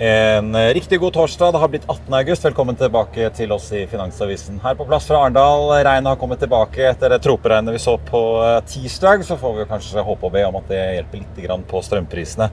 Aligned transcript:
En 0.00 0.54
eh, 0.54 0.74
riktig 0.74 1.00
god 1.00 1.12
torsdag. 1.12 1.52
Det 1.52 1.58
har 1.58 1.68
blitt 1.68 1.82
18. 1.84 2.14
august. 2.14 2.44
Velkommen 2.44 2.76
tilbake 2.80 3.26
til 3.36 3.50
oss 3.52 3.66
i 3.76 3.82
Finansavisen. 3.84 4.56
Her 4.62 4.72
på 4.78 4.86
plass 4.88 5.04
fra 5.04 5.18
Arendal. 5.20 5.66
Regnet 5.84 6.08
har 6.08 6.16
kommet 6.16 6.40
tilbake 6.40 6.86
etter 6.88 7.12
det 7.12 7.18
troperegnet 7.20 7.76
vi 7.76 7.82
så 7.84 7.98
på 8.08 8.20
eh, 8.40 8.62
tirsdag. 8.64 9.26
Så 9.28 9.36
får 9.36 9.58
vi 9.58 9.66
kanskje 9.68 10.00
håpe 10.06 10.24
og 10.24 10.32
be 10.32 10.44
om 10.46 10.56
at 10.56 10.72
det 10.72 10.78
hjelper 10.80 11.20
litt 11.20 11.66
på 11.68 11.82
strømprisene 11.84 12.48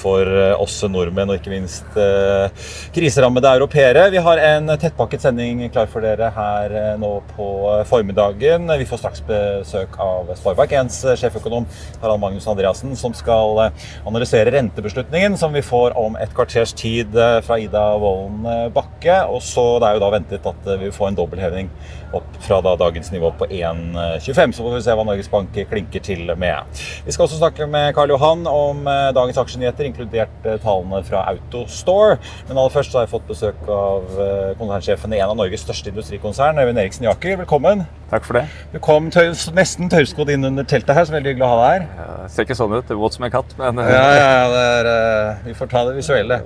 for 0.00 0.26
eh, 0.26 0.56
oss 0.58 0.80
nordmenn, 0.90 1.30
og 1.30 1.38
ikke 1.38 1.52
minst 1.52 2.00
kriserammede 2.96 3.54
europeere. 3.60 4.08
Vi 4.10 4.18
har 4.26 4.42
en 4.48 4.74
tettpakket 4.74 5.22
sending 5.22 5.62
klar 5.70 5.86
for 5.92 6.02
dere 6.02 6.32
her 6.34 6.74
nå 6.98 7.12
på 7.36 7.48
formiddagen. 7.86 8.66
Vi 8.82 8.88
får 8.90 9.04
straks 9.04 9.22
besøk 9.28 9.94
av 10.02 10.34
Sparebank 10.34 10.74
1s 10.82 10.98
sjeføkonom 11.22 11.70
Harald 12.02 12.24
Magnus 12.24 12.50
Andreassen, 12.50 12.98
som 12.98 13.14
skal 13.14 13.68
analysere 14.08 14.50
rentebeslutningen 14.56 15.38
som 15.38 15.54
vi 15.54 15.62
får 15.62 15.94
om 15.98 16.18
et 16.18 16.34
kvarters 16.34 16.74
tid 16.74 16.87
tid 16.88 17.16
eh, 17.16 17.40
fra 17.44 17.58
Ida 17.58 17.84
Wolden 17.98 18.46
eh, 18.46 18.66
Bakke. 18.72 19.20
Og 19.28 19.42
så 19.44 19.78
Det 19.78 19.88
er 19.88 19.98
jo 19.98 20.04
da 20.04 20.10
ventet 20.14 20.50
at 20.52 20.68
eh, 20.68 20.80
vi 20.82 20.92
får 20.94 21.10
en 21.10 21.18
dobbeltheving 21.18 21.70
opp 22.16 22.38
fra 22.40 22.60
da 22.64 22.72
dagens 22.80 23.10
nivå 23.12 23.30
på 23.36 23.46
1,25. 23.52 24.54
Så 24.56 24.64
får 24.64 24.76
vi 24.76 24.84
se 24.86 24.94
hva 24.96 25.04
Norges 25.04 25.28
Bank 25.32 25.52
klinker 25.68 26.04
til 26.04 26.24
med. 26.40 26.80
Vi 27.04 27.12
skal 27.12 27.26
også 27.26 27.40
snakke 27.42 27.68
med 27.68 27.92
Karl 27.96 28.14
Johan 28.14 28.46
om 28.48 28.80
dagens 29.12 29.36
aksjenyheter, 29.42 29.84
inkludert 29.84 30.48
tallene 30.64 31.02
fra 31.04 31.26
Autostore. 31.34 32.16
Men 32.48 32.56
aller 32.56 32.72
først 32.72 32.96
har 32.96 33.04
jeg 33.04 33.12
fått 33.12 33.28
besøk 33.28 33.68
av 33.68 34.08
konsernsjefen 34.56 35.12
i 35.12 35.20
en 35.20 35.34
av 35.34 35.36
Norges 35.36 35.66
største 35.68 35.92
industrikonsern, 35.92 36.56
Øyvind 36.62 36.80
Eriksen 36.80 37.10
Jaker. 37.10 37.42
Velkommen. 37.42 37.84
Takk 38.08 38.24
for 38.24 38.38
det. 38.38 38.46
Du 38.72 38.78
kom 38.80 39.10
tøys, 39.12 39.44
nesten 39.52 39.90
tørrskodd 39.92 40.32
inn 40.32 40.48
under 40.48 40.64
teltet 40.64 40.96
her, 40.96 41.04
så 41.04 41.12
veldig 41.12 41.34
hyggelig 41.34 41.44
å 41.44 41.50
ha 41.52 41.58
deg 41.60 41.74
her. 41.74 41.88
Ja, 41.98 42.28
ser 42.32 42.48
ikke 42.48 42.56
sånn 42.56 42.72
ut. 42.72 42.86
Det 42.88 42.96
er 42.96 43.02
våt 43.02 43.18
som 43.18 43.28
en 43.28 43.34
katt, 43.34 43.52
men 43.60 43.82
Ja, 43.84 44.06
ja, 44.16 44.62
er, 44.80 44.88
vi 45.44 45.52
får 45.58 45.68
ta 45.74 45.84
det 45.90 45.98
visuelle. 45.98 46.40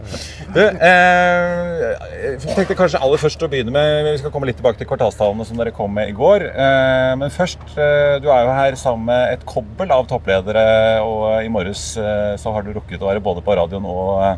Du, 0.53 0.61
eh, 0.61 1.83
jeg 2.23 2.39
tenkte 2.57 2.77
kanskje 2.77 3.01
aller 3.03 3.21
først 3.21 3.43
å 3.45 3.49
begynne 3.51 3.73
med 3.75 4.09
Vi 4.09 4.19
skal 4.21 4.33
komme 4.35 4.49
litt 4.49 4.59
tilbake 4.61 4.81
til 4.81 4.89
kvartalstallene 4.91 5.47
som 5.49 5.59
dere 5.61 5.73
kom 5.75 5.93
med 5.95 6.11
i 6.11 6.17
går. 6.17 6.45
Eh, 6.51 7.13
men 7.21 7.33
først, 7.33 7.63
eh, 7.77 8.19
du 8.23 8.29
er 8.33 8.47
jo 8.47 8.57
her 8.57 8.77
sammen 8.81 9.07
med 9.11 9.35
et 9.37 9.47
kobbel 9.49 9.93
av 9.95 10.07
toppledere, 10.11 10.65
og 11.05 11.45
i 11.45 11.51
morges 11.53 11.97
eh, 12.01 12.35
så 12.41 12.53
har 12.55 12.67
du 12.67 12.73
rukket 12.75 13.03
å 13.03 13.11
være 13.11 13.25
både 13.25 13.45
på 13.45 13.57
radioen 13.59 13.87
og 13.89 14.23
eh, 14.27 14.37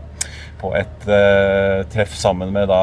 på 0.61 0.73
et 0.79 1.09
uh, 1.09 1.85
treff 1.93 2.17
sammen 2.19 2.53
med 2.55 2.71
da 2.73 2.83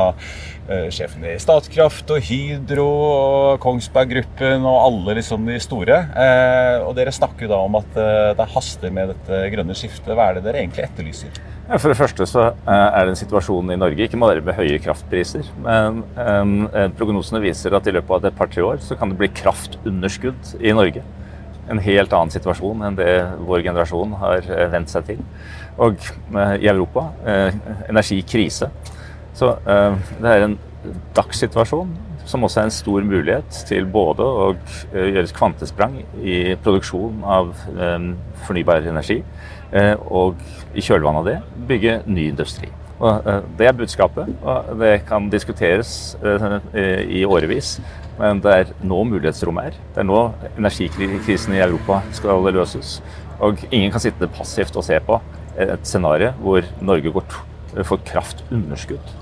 sjefen 0.94 1.26
i 1.28 1.34
Statkraft 1.42 2.12
og 2.14 2.22
Hydro 2.24 2.86
og 2.86 3.58
Kongsberg 3.60 4.14
Gruppen 4.14 4.64
og 4.64 4.78
alle 4.86 5.18
liksom 5.18 5.50
de 5.50 5.58
store. 5.60 5.98
og 6.86 6.94
dere 6.96 7.12
snakker 7.12 7.50
da 7.52 7.58
om 7.66 7.76
at 7.82 7.98
det 8.38 8.48
haster 8.54 8.94
med 8.94 9.12
dette 9.12 9.40
grønne 9.52 9.76
skiftet. 9.76 10.14
Hva 10.16 10.30
er 10.30 10.38
det 10.38 10.46
dere 10.46 10.62
egentlig 10.62 10.86
etterlyser? 10.86 11.42
For 11.72 11.88
det 11.88 11.96
første 11.96 12.26
så 12.28 12.50
er 12.68 13.06
det 13.06 13.14
en 13.14 13.20
situasjon 13.20 13.72
i 13.72 13.78
Norge, 13.80 14.04
ikke 14.04 14.20
bare 14.20 14.44
med 14.44 14.58
høye 14.58 14.80
kraftpriser, 14.84 15.48
men 15.64 16.02
um, 16.18 16.56
prognosene 17.00 17.40
viser 17.44 17.72
at 17.78 17.88
i 17.88 17.94
løpet 17.96 18.12
av 18.18 18.28
et 18.28 18.36
par-tre 18.36 18.66
år 18.66 18.82
så 18.84 18.98
kan 19.00 19.12
det 19.12 19.20
bli 19.22 19.30
kraftunderskudd 19.40 20.56
i 20.60 20.74
Norge. 20.76 21.04
En 21.72 21.80
helt 21.80 22.12
annen 22.18 22.34
situasjon 22.34 22.84
enn 22.84 22.98
det 23.00 23.14
vår 23.48 23.64
generasjon 23.70 24.18
har 24.20 24.50
vent 24.74 24.92
seg 24.92 25.14
til. 25.14 25.22
Og 25.82 25.98
uh, 26.36 26.56
i 26.62 26.70
Europa 26.70 27.08
uh, 27.26 27.60
energikrise. 27.90 28.70
Så 29.34 29.54
uh, 29.66 30.16
det 30.22 30.32
er 30.32 30.46
en 30.46 30.58
dagssituasjon 31.16 31.92
som 32.26 32.46
også 32.46 32.62
er 32.62 32.68
en 32.70 32.74
stor 32.74 33.04
mulighet 33.04 33.64
til 33.68 33.88
både 33.90 34.24
å 34.24 34.52
gjøre 34.94 35.24
et 35.26 35.34
kvantesprang 35.36 35.96
i 36.22 36.54
produksjon 36.62 37.24
av 37.26 37.50
fornybar 38.46 38.86
energi 38.88 39.18
Eh, 39.72 39.96
og 40.12 40.40
i 40.76 40.84
kjølvannet 40.84 41.22
av 41.22 41.28
det 41.30 41.66
bygge 41.70 41.98
ny 42.12 42.28
industri. 42.34 42.68
Og 43.00 43.28
eh, 43.28 43.44
Det 43.58 43.68
er 43.68 43.78
budskapet, 43.78 44.32
og 44.44 44.74
det 44.82 44.94
kan 45.08 45.30
diskuteres 45.32 46.18
eh, 46.20 47.08
i 47.08 47.24
årevis. 47.26 47.78
Men 48.20 48.42
det 48.44 48.52
er 48.54 48.74
nå 48.84 49.00
mulighetsrommet 49.08 49.72
er. 49.72 49.78
Det 49.96 50.04
er 50.04 50.10
nå 50.10 50.20
energikrisen 50.58 51.56
i 51.56 51.64
Europa 51.64 52.02
skal 52.12 52.44
løses. 52.54 53.00
Og 53.40 53.64
ingen 53.72 53.94
kan 53.94 54.04
sitte 54.04 54.28
passivt 54.30 54.76
og 54.76 54.86
se 54.86 55.00
på 55.02 55.18
et 55.58 55.88
scenario 55.88 56.32
hvor 56.42 56.68
Norge 56.82 57.12
går 57.16 57.42
får 57.88 58.02
kraftunderskudd 58.08 59.18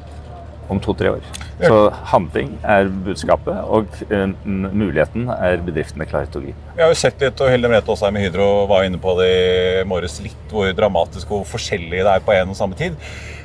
om 0.70 0.80
to-tre 0.82 1.10
år. 1.16 1.26
Så 1.60 1.78
handling 2.12 2.52
er 2.62 2.90
budskapet, 3.06 3.58
og 3.66 3.90
um, 4.14 4.36
muligheten 4.78 5.28
er 5.34 5.64
bedriftene 5.66 6.06
klare 6.10 6.30
til 6.30 6.42
å 6.42 6.44
gripe. 6.46 6.76
Vi 6.76 6.84
har 6.84 6.94
jo 6.94 7.00
sett 7.00 7.24
litt, 7.24 7.42
og 7.42 7.52
Hilde 7.52 7.72
Merete 7.72 7.92
Aasheim 7.94 8.16
med 8.16 8.28
Hydro 8.28 8.48
var 8.70 8.86
inne 8.86 9.02
på 9.02 9.16
det 9.20 9.30
i 9.34 9.88
morges, 9.90 10.20
litt 10.24 10.54
hvor 10.54 10.70
dramatisk 10.78 11.34
og 11.36 11.48
forskjellig 11.50 12.04
det 12.06 12.14
er 12.14 12.26
på 12.26 12.36
en 12.38 12.54
og 12.54 12.60
samme 12.60 12.78
tid. 12.80 12.98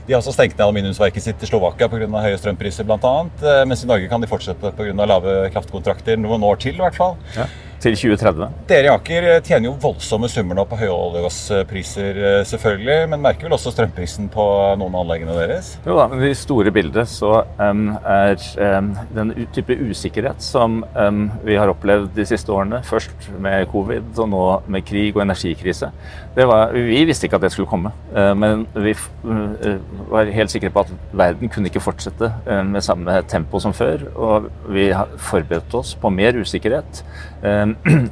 De 0.06 0.12
har 0.12 0.20
også 0.20 0.34
stengt 0.36 0.56
ned 0.58 0.66
aluminiumsverket 0.66 1.24
sitt 1.24 1.42
i 1.42 1.48
Slovakia 1.48 1.88
pga. 1.88 2.08
høye 2.26 2.40
strømpriser 2.40 2.88
bl.a. 2.88 3.14
Eh, 3.40 3.62
mens 3.68 3.84
i 3.84 3.90
Norge 3.90 4.08
kan 4.10 4.20
de 4.20 4.28
fortsette 4.28 4.74
pga. 4.76 5.06
lave 5.06 5.36
kraftkontrakter 5.54 6.20
noen 6.20 6.44
år 6.44 6.60
til. 6.60 6.76
i 6.76 6.84
hvert 6.84 6.98
fall. 6.98 7.16
Ja 7.36 7.48
til 7.84 7.96
2030. 7.98 8.48
Dere 8.68 8.88
i 8.88 8.92
Aker 8.92 9.26
tjener 9.44 9.68
jo 9.68 9.74
voldsomme 9.80 10.28
summer 10.32 10.56
nå 10.56 10.64
på 10.68 10.78
høye 10.80 10.92
olje- 10.92 11.20
og 11.20 11.26
gasspriser, 11.28 12.16
eh, 12.16 12.44
selvfølgelig. 12.48 13.08
Men 13.10 13.22
merker 13.24 13.48
vel 13.48 13.56
også 13.56 13.72
strømprisen 13.74 14.30
på 14.32 14.44
noen 14.80 14.94
av 14.94 15.04
anleggene 15.04 15.36
deres? 15.36 15.74
Jo 15.84 15.98
da, 15.98 16.08
men 16.08 16.24
i 16.24 16.34
store 16.34 16.72
bildet 16.74 17.10
så 17.10 17.44
um, 17.58 17.96
er 18.00 18.38
um, 18.78 18.92
den 19.14 19.34
type 19.52 19.76
usikkerhet 19.76 20.40
som 20.42 20.82
um, 20.94 21.30
vi 21.44 21.58
har 21.60 21.72
opplevd 21.72 22.14
de 22.16 22.26
siste 22.28 22.52
årene, 22.52 22.80
først 22.84 23.28
med 23.38 23.68
covid 23.72 24.16
og 24.16 24.30
nå 24.32 24.44
med 24.66 24.86
krig 24.86 25.14
og 25.16 25.24
energikrise, 25.26 25.90
var, 26.34 26.72
vi 26.72 27.04
visste 27.06 27.28
ikke 27.28 27.38
at 27.38 27.46
det 27.46 27.52
skulle 27.54 27.70
komme. 27.70 27.92
Uh, 28.14 28.32
men 28.38 28.66
vi 28.74 28.96
uh, 28.96 29.76
var 30.10 30.30
helt 30.34 30.52
sikre 30.52 30.70
på 30.74 30.84
at 30.84 30.92
verden 31.12 31.50
kunne 31.52 31.70
ikke 31.70 31.82
fortsette 31.82 32.30
uh, 32.46 32.60
med 32.66 32.84
samme 32.84 33.16
tempo 33.30 33.60
som 33.62 33.74
før. 33.76 34.06
Og 34.14 34.50
vi 34.72 34.90
forberedte 35.16 35.80
oss 35.80 35.94
på 35.98 36.12
mer 36.12 36.38
usikkerhet. 36.40 37.04
Um, 37.42 37.76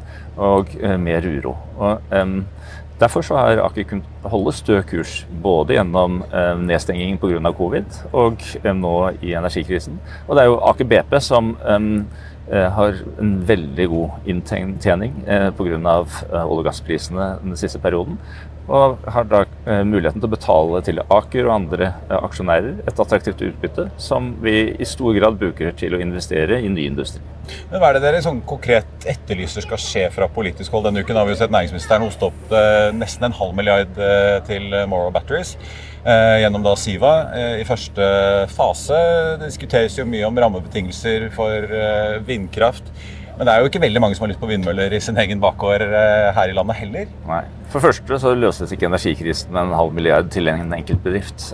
og 0.50 0.70
eh, 0.80 0.96
mer 0.96 1.26
uro. 1.28 1.56
Og, 1.76 2.00
derfor 3.00 3.24
så 3.26 3.36
har 3.36 3.60
Aker 3.60 3.84
kunnet 3.84 4.26
holde 4.30 4.52
stø 4.56 4.78
kurs 4.88 5.26
både 5.42 5.74
gjennom 5.74 6.22
um, 6.22 6.62
nedstenging 6.64 7.18
pga. 7.20 7.52
covid 7.52 7.98
og 8.12 8.40
nå 8.64 8.94
i 9.20 9.34
energikrisen. 9.34 10.00
Og 10.28 10.36
det 10.36 10.44
er 10.44 10.48
jo 10.48 10.60
Aker 10.70 10.88
BP 10.88 11.18
som 11.20 11.56
har 12.52 12.96
en 13.20 13.36
veldig 13.48 13.88
god 13.88 14.26
inntjening 14.28 15.14
eh, 15.26 15.50
pga. 15.56 15.78
Olje- 15.78 16.44
og 16.44 16.64
gassprisene 16.64 17.38
den 17.42 17.56
siste 17.56 17.78
perioden. 17.78 18.18
Og 18.70 19.02
har 19.10 19.26
da 19.26 19.42
eh, 19.66 19.82
muligheten 19.86 20.22
til 20.22 20.28
å 20.28 20.32
betale 20.32 20.80
til 20.86 21.00
Aker 21.02 21.48
og 21.48 21.54
andre 21.54 21.88
eh, 21.90 22.18
aksjonærer 22.18 22.82
et 22.86 23.00
attraktivt 23.04 23.42
utbytte, 23.42 23.88
som 23.98 24.32
vi 24.42 24.70
i 24.78 24.86
stor 24.86 25.16
grad 25.16 25.38
bruker 25.40 25.74
til 25.78 25.96
å 25.96 26.02
investere 26.02 26.60
i 26.62 26.70
ny 26.70 26.86
industri. 26.86 27.22
Men 27.72 27.82
Hva 27.82 27.90
er 27.90 27.98
det 27.98 28.04
dere 28.04 28.20
sånn 28.22 28.42
konkret 28.46 29.06
etterlyser 29.10 29.66
skal 29.66 29.80
skje 29.82 30.04
fra 30.14 30.28
politisk 30.30 30.74
hold? 30.74 30.86
Denne 30.86 31.02
uken 31.02 31.18
har 31.18 31.26
vi 31.26 31.34
jo 31.34 31.40
sett 31.40 31.54
næringsministeren 31.54 32.06
hoste 32.06 32.28
opp 32.30 32.54
eh, 32.54 32.90
nesten 32.94 33.26
en 33.26 33.38
halv 33.40 33.56
milliard 33.58 33.98
til 34.46 34.68
Morrow 34.90 35.10
Batteries. 35.14 35.56
Gjennom 36.02 36.64
da 36.64 36.72
Siva 36.74 37.10
i 37.60 37.62
første 37.62 38.06
fase. 38.50 38.96
Diskuteres 39.38 39.94
jo 39.94 40.06
mye 40.08 40.26
om 40.26 40.40
rammebetingelser 40.42 41.28
for 41.36 41.68
vindkraft. 42.26 42.90
Men 43.38 43.48
det 43.48 43.54
er 43.54 43.62
jo 43.62 43.70
ikke 43.70 43.80
veldig 43.82 44.00
mange 44.02 44.16
som 44.16 44.26
har 44.26 44.32
lyst 44.32 44.40
på 44.42 44.48
vindmøller 44.50 44.92
i 44.92 45.00
sin 45.02 45.16
egen 45.18 45.40
bakgård 45.42 45.82
her 46.36 46.50
i 46.50 46.54
landet 46.56 46.76
heller. 46.78 47.06
Nei, 47.26 47.42
For 47.72 47.80
det 47.80 47.88
første 47.88 48.18
så 48.20 48.34
løses 48.36 48.74
ikke 48.74 48.86
energikrisen 48.90 49.52
med 49.54 49.62
en 49.62 49.76
halv 49.78 49.94
milliard 49.96 50.28
til 50.30 50.50
en 50.52 50.74
enkeltbedrift. 50.76 51.46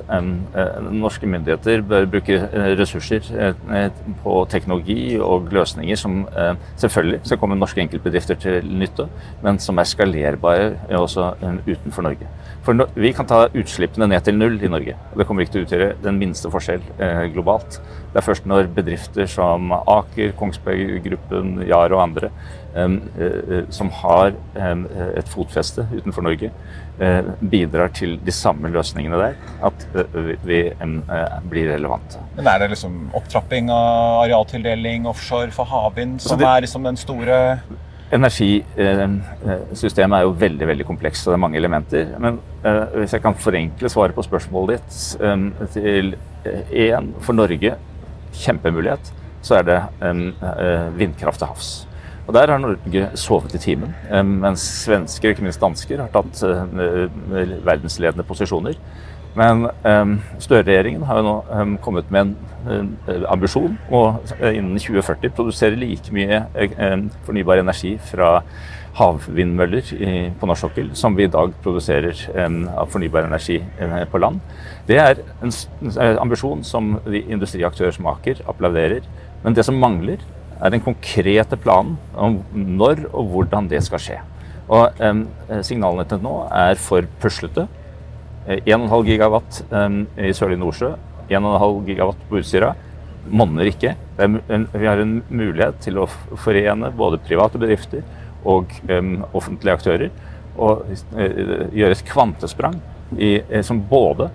Norske 0.90 1.30
myndigheter 1.30 1.84
bør 1.86 2.08
bruke 2.10 2.40
ressurser 2.80 3.54
på 4.24 4.34
teknologi 4.50 5.18
og 5.22 5.48
løsninger 5.54 6.00
som 6.00 6.24
selvfølgelig 6.76 7.22
skal 7.30 7.38
komme 7.38 7.58
norske 7.60 7.84
enkeltbedrifter 7.84 8.42
til 8.42 8.66
nytte, 8.82 9.06
men 9.46 9.62
som 9.62 9.78
er 9.78 9.88
skalerbare 9.88 10.72
også 10.98 11.30
utenfor 11.68 12.08
Norge. 12.10 12.28
For 12.68 12.76
vi 13.00 13.14
kan 13.16 13.24
ta 13.24 13.46
utslippene 13.56 14.10
ned 14.12 14.26
til 14.26 14.36
null 14.36 14.58
i 14.60 14.68
Norge. 14.68 14.92
og 15.08 15.16
Det 15.16 15.24
kommer 15.24 15.40
ikke 15.40 15.54
til 15.54 15.62
å 15.62 15.66
utgjøre 15.66 15.86
den 16.04 16.18
minste 16.20 16.50
forskjell 16.52 16.82
globalt. 17.32 17.78
Det 18.12 18.20
er 18.20 18.26
først 18.26 18.48
når 18.50 18.68
bedrifter 18.76 19.30
som 19.30 19.72
Aker, 19.72 20.34
Kongsberg 20.36 20.98
Gruppen, 21.06 21.62
Yar 21.64 21.94
og 21.96 22.02
andre 22.02 22.28
som 23.72 23.88
har 24.02 24.36
et 24.60 25.32
fotfeste 25.32 25.86
utenfor 25.94 26.28
Norge, 26.28 26.52
bidrar 27.40 27.88
til 27.96 28.18
de 28.20 28.36
samme 28.36 28.68
løsningene 28.74 29.16
der, 29.16 29.40
at 29.64 29.88
vi 30.44 30.60
blir 30.76 31.72
relevante. 31.72 32.20
Men 32.36 32.52
Er 32.52 32.58
det 32.60 32.72
liksom 32.76 33.10
opptrapping 33.16 33.72
av 33.72 34.26
arealtildeling 34.26 35.08
offshore 35.08 35.50
for 35.56 35.64
havvind 35.64 36.20
som 36.20 36.36
det, 36.36 36.46
er 36.46 36.68
liksom 36.68 36.84
den 36.84 37.00
store 37.00 37.38
Energisystemet 38.12 40.16
er 40.16 40.22
jo 40.24 40.40
veldig 40.40 40.66
veldig 40.70 40.86
komplekst, 40.88 41.26
og 41.26 41.30
det 41.32 41.36
er 41.36 41.44
mange 41.44 41.60
elementer. 41.60 42.04
Men 42.22 42.32
hvis 42.94 43.12
jeg 43.12 43.22
kan 43.24 43.34
forenkle 43.36 43.88
svaret 43.92 44.14
på 44.16 44.24
spørsmålet 44.24 44.70
ditt 44.78 44.94
til 45.74 46.06
én 46.72 47.06
for 47.20 47.32
Norge, 47.36 47.70
kjempemulighet, 48.38 49.04
så 49.44 49.52
er 49.58 49.62
det 49.68 49.80
vindkraft 50.96 51.38
til 51.42 51.50
havs. 51.52 51.68
Og 52.28 52.34
Der 52.34 52.50
har 52.50 52.58
Norge 52.60 53.06
sovet 53.16 53.54
i 53.56 53.58
timen, 53.58 53.94
mens 54.40 54.60
svensker, 54.84 55.32
ikke 55.32 55.46
minst 55.46 55.62
dansker, 55.62 56.02
har 56.02 56.10
tatt 56.12 56.42
eh, 56.44 57.06
verdensledende 57.64 58.26
posisjoner. 58.28 58.76
Men 59.38 59.68
Støre-regjeringen 60.42 61.04
har 61.06 61.20
jo 61.20 61.26
nå 61.26 61.76
kommet 61.84 62.10
med 62.14 62.34
en 62.66 62.88
ambisjon 63.30 63.76
å 63.94 64.02
eh, 64.38 64.58
innen 64.58 64.80
2040 64.80 65.34
produsere 65.36 65.78
like 65.78 66.12
mye 66.14 66.42
fornybar 67.26 67.62
energi 67.62 67.94
fra 68.10 68.40
havvindmøller 68.98 69.92
på 70.40 70.48
norsk 70.48 70.64
sokkel 70.64 70.88
som 70.98 71.14
vi 71.14 71.28
i 71.28 71.30
dag 71.30 71.52
produserer 71.62 72.18
av 72.34 72.90
fornybar 72.90 73.28
energi 73.28 73.60
eh, 73.78 74.02
på 74.10 74.20
land. 74.22 74.40
Det 74.88 74.98
er 74.98 75.22
en 75.44 75.54
ambisjon 76.24 76.64
som 76.66 76.96
de 77.06 77.22
industriaktører 77.28 77.94
som 77.94 78.08
Aker 78.10 78.42
applauderer. 78.48 79.06
Men 79.44 79.54
det 79.54 79.66
som 79.68 79.78
mangler, 79.78 80.18
er 80.58 80.72
den 80.74 80.82
konkrete 80.82 81.56
planen 81.60 81.98
om 82.18 82.40
når 82.52 83.04
og 83.12 83.30
hvordan 83.32 83.68
det 83.70 83.82
skal 83.86 84.02
skje. 84.02 84.16
Og 84.68 84.98
um, 85.00 85.20
Signalene 85.64 86.04
til 86.08 86.18
nå 86.24 86.32
er 86.50 86.80
for 86.82 87.06
puslete. 87.22 87.68
1,5 88.48 89.04
gigawatt 89.06 89.62
um, 89.70 90.02
i 90.16 90.32
Sørlige 90.36 90.62
Nordsjø, 90.62 90.92
1,5 91.28 91.82
gigawatt 91.88 92.22
på 92.28 92.40
Utsira 92.40 92.72
monner 93.28 93.68
ikke. 93.68 93.92
Vi 94.16 94.86
har 94.86 95.02
en 95.02 95.18
mulighet 95.28 95.82
til 95.84 95.98
å 96.00 96.06
forene 96.08 96.88
både 96.96 97.20
private 97.20 97.60
bedrifter 97.60 98.06
og 98.48 98.72
offentlige 99.36 99.74
aktører. 99.74 100.14
Og 100.56 100.88
uh, 100.88 101.68
gjøre 101.76 101.92
et 101.92 102.06
kvantesprang 102.08 102.78
i, 103.18 103.36
som 103.66 103.82
både 103.90 104.30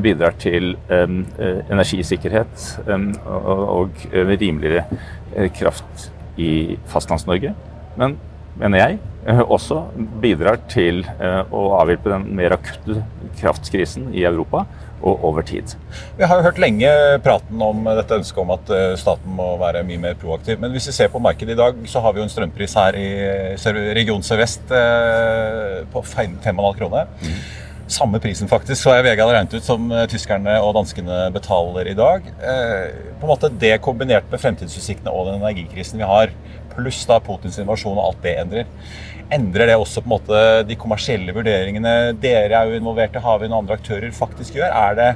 bidrar 0.00 0.36
til 0.38 0.76
energisikkerhet 0.86 2.66
og, 2.86 4.04
rimeligere 4.14 4.84
Eh, 5.36 5.50
kraft 5.52 6.10
i 6.36 6.78
Fastlands-Norge. 6.86 7.52
Men, 7.96 8.16
mener 8.60 8.82
jeg, 8.82 8.98
eh, 9.26 9.42
også 9.42 9.82
bidrar 10.22 10.60
til 10.72 11.04
eh, 11.18 11.42
å 11.52 11.68
avhjelpe 11.80 12.12
den 12.12 12.28
mer 12.38 12.56
akutte 12.56 13.02
kraftkrisen 13.40 14.10
i 14.14 14.24
Europa 14.28 14.64
og 15.06 15.26
over 15.28 15.44
tid. 15.46 15.74
Vi 16.16 16.24
har 16.24 16.38
jo 16.38 16.46
hørt 16.46 16.60
lenge 16.62 16.88
praten 17.24 17.60
om 17.62 17.84
dette 17.98 18.16
ønsket 18.16 18.40
om 18.40 18.54
at 18.54 18.70
staten 18.98 19.34
må 19.36 19.50
være 19.60 19.84
mye 19.86 20.00
mer 20.00 20.16
proaktiv. 20.18 20.56
Men 20.58 20.72
hvis 20.72 20.88
vi 20.88 20.94
ser 20.96 21.12
på 21.12 21.20
markedet 21.22 21.52
i 21.52 21.58
dag, 21.58 21.82
så 21.86 22.00
har 22.00 22.14
vi 22.14 22.22
jo 22.22 22.24
en 22.24 22.32
strømpris 22.32 22.74
her 22.80 22.96
i 22.96 23.10
region 23.94 24.24
Sør-Vest 24.24 24.72
på 25.92 26.02
5,5 26.16 26.64
kroner. 26.80 27.12
Mm. 27.20 27.36
Samme 27.86 28.18
prisen 28.18 28.48
faktisk, 28.50 28.80
så 28.80 28.96
jeg 28.96 29.04
VG 29.06 29.20
hadde 29.20 29.34
regnet 29.36 29.52
ut, 29.54 29.62
som 29.62 29.84
eh, 29.94 30.08
tyskerne 30.10 30.56
og 30.58 30.72
danskene 30.74 31.28
betaler 31.34 31.86
i 31.86 31.94
dag. 31.94 32.24
Eh, 32.42 32.96
på 33.20 33.28
en 33.28 33.30
måte 33.30 33.50
Det 33.62 33.76
kombinert 33.84 34.26
med 34.32 34.42
fremtidsutsiktene 34.42 35.12
og 35.14 35.28
den 35.28 35.38
energikrisen 35.38 36.02
vi 36.02 36.08
har, 36.08 36.32
pluss 36.76 37.02
da 37.08 37.18
Putins 37.24 37.58
invasjon 37.62 37.96
og 37.96 38.04
alt 38.10 38.22
det 38.24 38.36
endrer, 38.42 38.68
endrer 39.32 39.72
det 39.72 39.78
også 39.80 40.02
på 40.02 40.10
en 40.10 40.14
måte 40.14 40.44
de 40.68 40.78
kommersielle 40.78 41.34
vurderingene 41.34 41.96
dere 42.22 42.60
er 42.60 42.70
jo 42.70 42.78
involvert 42.78 43.16
i, 43.16 43.24
Havvind 43.24 43.54
og 43.54 43.64
andre 43.64 43.80
aktører 43.80 44.14
faktisk 44.14 44.60
gjør? 44.60 44.70
Er 44.70 45.00
det 45.00 45.10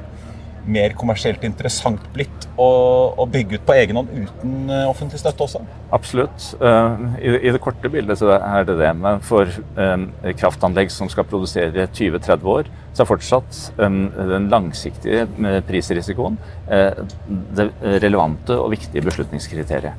mer 0.69 0.93
kommersielt 0.97 1.43
interessant 1.45 2.03
blitt 2.13 2.45
å, 2.59 3.25
bygge 3.31 3.57
ut 3.57 3.65
på 3.65 3.75
egen 3.79 3.97
hånd 3.97 4.11
uten 4.13 4.69
eh, 4.69 4.83
offentlig 4.89 5.21
støtte 5.21 5.45
også? 5.45 5.61
Absolutt. 5.95 6.51
Eh, 6.61 7.05
I, 7.31 7.49
det 7.53 7.61
korte 7.63 7.89
bildet 7.91 8.19
så 8.19 8.33
er 8.35 8.67
det 8.67 8.77
det. 8.81 8.91
Men 8.97 9.21
for 9.25 9.49
um, 9.77 10.07
kraftanlegg 10.37 10.91
som 10.93 11.09
skal 11.11 11.25
produsere 11.29 11.87
20-30 11.87 12.51
år, 12.53 12.69
så 12.91 13.03
er 13.03 13.09
fortsatt 13.09 13.59
den 13.79 14.49
langsiktige 14.51 15.23
prisrisikoen 15.63 16.35
det 16.67 17.69
relevante 18.03 18.57
og 18.59 18.73
viktige 18.73 19.05
beslutningskriteriet. 19.05 19.95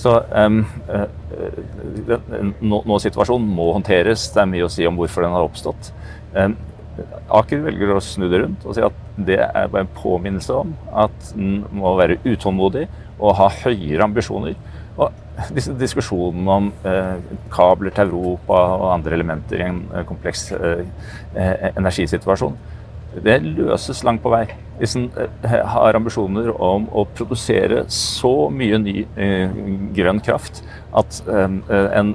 Så 0.00 0.16
um, 0.34 0.60
uh, 0.90 1.08
nå, 2.60 2.80
nå 2.82 3.00
situasjonen 3.02 3.46
må 3.56 3.70
håndteres. 3.76 4.28
Det 4.34 4.42
er 4.42 4.50
mye 4.50 4.66
å 4.66 4.72
si 4.72 4.86
om 4.88 4.96
hvorfor 4.98 5.26
den 5.26 5.36
har 5.36 5.46
oppstått. 5.46 5.92
Um, 6.34 6.56
Aker 7.34 7.64
velger 7.64 7.96
å 7.96 8.02
snu 8.04 8.28
det 8.30 8.38
rundt 8.44 8.64
og 8.68 8.76
si 8.76 8.82
at 8.84 8.98
det 9.26 9.40
er 9.42 9.70
bare 9.70 9.82
en 9.82 9.96
påminnelse 9.96 10.54
om 10.54 10.74
at 10.94 11.32
en 11.34 11.64
må 11.74 11.94
være 11.98 12.20
utålmodig 12.22 12.84
og 13.18 13.34
ha 13.40 13.48
høyere 13.64 14.06
ambisjoner. 14.06 14.54
Og 14.94 15.50
disse 15.54 15.74
diskusjonene 15.78 16.58
om 16.60 16.68
eh, 16.86 17.16
kabler 17.50 17.94
til 17.94 18.12
Europa 18.12 18.60
og 18.76 18.92
andre 18.92 19.16
elementer 19.18 19.62
i 19.62 19.66
en 19.66 19.80
eh, 19.90 20.04
kompleks 20.06 20.46
eh, 20.54 20.84
eh, 21.34 21.70
energisituasjon, 21.72 22.54
det 23.24 23.38
løses 23.44 24.02
langt 24.06 24.22
på 24.24 24.32
vei. 24.32 24.44
Hvis 24.80 24.96
en 24.98 25.06
eh, 25.20 25.58
har 25.70 25.94
ambisjoner 25.94 26.50
om 26.52 26.88
å 26.90 27.04
produsere 27.14 27.84
så 27.92 28.48
mye 28.50 28.80
ny 28.82 28.96
eh, 29.14 29.58
grønn 29.94 30.22
kraft 30.24 30.64
at 30.94 31.20
en, 31.26 32.12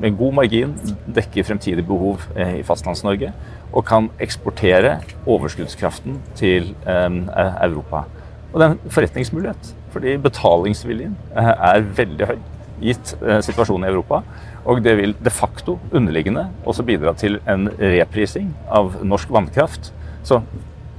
med 0.00 0.14
god 0.16 0.36
margin 0.38 0.70
dekker 1.04 1.44
fremtidig 1.44 1.82
behov 1.84 2.22
i 2.32 2.62
Fastlands-Norge, 2.64 3.28
og 3.76 3.84
kan 3.84 4.08
eksportere 4.24 4.94
overskuddskraften 5.28 6.16
til 6.40 6.70
Europa. 6.88 8.06
Og 8.52 8.60
det 8.60 8.66
er 8.66 8.74
en 8.74 8.92
forretningsmulighet, 8.92 9.70
fordi 9.92 10.16
betalingsviljen 10.20 11.14
eh, 11.36 11.52
er 11.52 11.86
veldig 11.96 12.28
høy 12.28 12.38
gitt 12.82 13.14
eh, 13.22 13.40
situasjonen 13.44 13.86
i 13.86 13.92
Europa. 13.92 14.22
Og 14.68 14.82
det 14.84 14.94
vil 14.98 15.14
de 15.18 15.32
facto 15.32 15.78
underliggende 15.90 16.46
også 16.68 16.84
bidra 16.86 17.14
til 17.18 17.40
en 17.50 17.68
reprising 17.80 18.52
av 18.70 19.00
norsk 19.02 19.32
vannkraft. 19.32 19.90
Så 20.26 20.42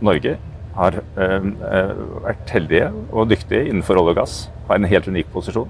Norge 0.03 0.37
har 0.73 0.97
vært 1.15 2.50
heldige 2.51 2.88
og 3.13 3.29
dyktige 3.29 3.67
innenfor 3.69 4.00
olje 4.01 4.15
og 4.15 4.17
gass, 4.17 4.38
har 4.67 4.79
en 4.79 4.89
helt 4.89 5.07
unik 5.07 5.29
posisjon. 5.31 5.69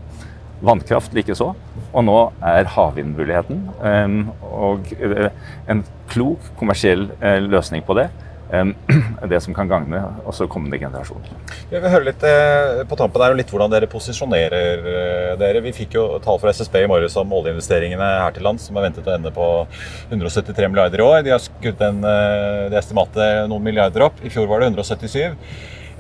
Vannkraft 0.64 1.14
likeså. 1.16 1.50
Og 1.92 2.06
nå 2.08 2.18
er 2.48 2.70
havvindmuligheten 2.72 3.66
og 4.48 4.94
eh, 4.96 5.28
en 5.70 5.84
klok 6.10 6.46
kommersiell 6.60 7.10
eh, 7.20 7.42
løsning 7.44 7.84
på 7.86 7.98
det 8.00 8.08
det 9.32 9.40
som 9.42 9.56
kan 9.56 9.70
gagne 9.70 10.00
også 10.30 10.48
kommende 10.52 10.78
generasjoner. 10.82 11.34
Vi 11.72 11.80
vil 11.80 11.94
høre 11.94 12.08
litt 12.10 12.26
eh, 12.28 12.84
på 12.90 12.98
tampen 13.00 13.24
der, 13.24 13.38
litt 13.40 13.54
hvordan 13.54 13.74
dere 13.74 13.90
posisjonerer 13.92 15.38
dere. 15.42 15.64
Vi 15.66 15.76
fikk 15.76 15.98
jo 15.98 16.08
tall 16.24 16.42
fra 16.42 16.54
SSB 16.54 16.84
i 16.84 16.90
morges 16.92 17.18
om 17.20 17.34
oljeinvesteringene 17.40 18.10
her 18.24 18.36
til 18.36 18.46
lands, 18.46 18.68
som 18.70 18.78
er 18.78 18.88
ventet 18.90 19.10
å 19.10 19.16
ende 19.16 19.34
på 19.34 19.48
173 20.12 20.70
milliarder 20.70 21.02
i 21.02 21.08
år. 21.08 21.22
De 21.26 21.34
har 21.34 21.42
skutt 21.42 21.82
det 21.84 22.80
estimatet 22.80 23.48
noen 23.50 23.66
milliarder 23.66 24.10
opp. 24.10 24.22
I 24.24 24.32
fjor 24.34 24.50
var 24.52 24.62
det 24.62 24.74
177. 24.74 25.34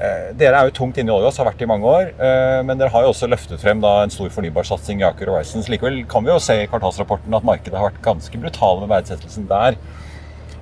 Eh, 0.04 0.32
dere 0.36 0.58
er 0.58 0.68
jo 0.68 0.74
tungt 0.76 0.98
inne 0.98 1.12
i 1.12 1.16
olje 1.16 1.32
har 1.38 1.48
vært 1.48 1.62
i 1.64 1.70
mange 1.70 1.88
år. 1.90 2.14
Eh, 2.18 2.60
men 2.66 2.80
dere 2.80 2.92
har 2.94 3.06
jo 3.06 3.14
også 3.14 3.30
løftet 3.30 3.62
frem 3.62 3.84
en 3.88 4.14
stor 4.14 4.32
fornybarsatsing 4.34 5.04
i 5.04 5.08
Aker 5.08 5.32
Horizons. 5.32 5.70
Likevel 5.72 6.02
kan 6.10 6.26
vi 6.26 6.34
jo 6.34 6.40
se 6.44 6.58
i 6.62 6.70
kvartalsrapporten 6.72 7.38
at 7.38 7.46
markedet 7.48 7.78
har 7.78 7.92
vært 7.92 8.04
ganske 8.06 8.42
brutale 8.42 8.84
med 8.84 8.92
verdsettelsen 8.96 9.48
der 9.52 9.78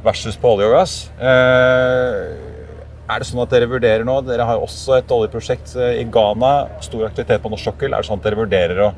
versus 0.05 0.37
på 0.39 0.55
olje 0.55 0.69
og 0.69 0.75
gass. 0.75 0.95
Eh, 1.21 2.51
er 3.11 3.19
det 3.19 3.27
sånn 3.27 3.41
at 3.43 3.51
dere 3.51 3.67
vurderer 3.67 4.05
nå 4.07 4.13
Dere 4.23 4.45
har 4.47 4.55
jo 4.55 4.67
også 4.67 4.95
et 5.01 5.09
oljeprosjekt 5.11 5.73
i 5.75 6.05
Ghana. 6.07 6.53
Stor 6.85 7.09
aktivitet 7.09 7.43
på 7.43 7.51
norsk 7.51 7.71
sokkel. 7.71 7.91
Er 7.91 8.03
det 8.03 8.07
sånn 8.07 8.21
at 8.21 8.27
dere 8.29 8.39
vurderer 8.39 8.85
å 8.85 8.93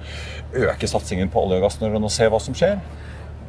øke 0.69 0.89
satsingen 0.89 1.31
på 1.33 1.41
olje 1.41 1.57
og 1.57 1.65
gass 1.65 1.79
når 1.79 1.89
dere 1.95 2.03
nå 2.03 2.11
ser 2.13 2.29
hva 2.33 2.41
som 2.43 2.57
skjer? 2.57 2.77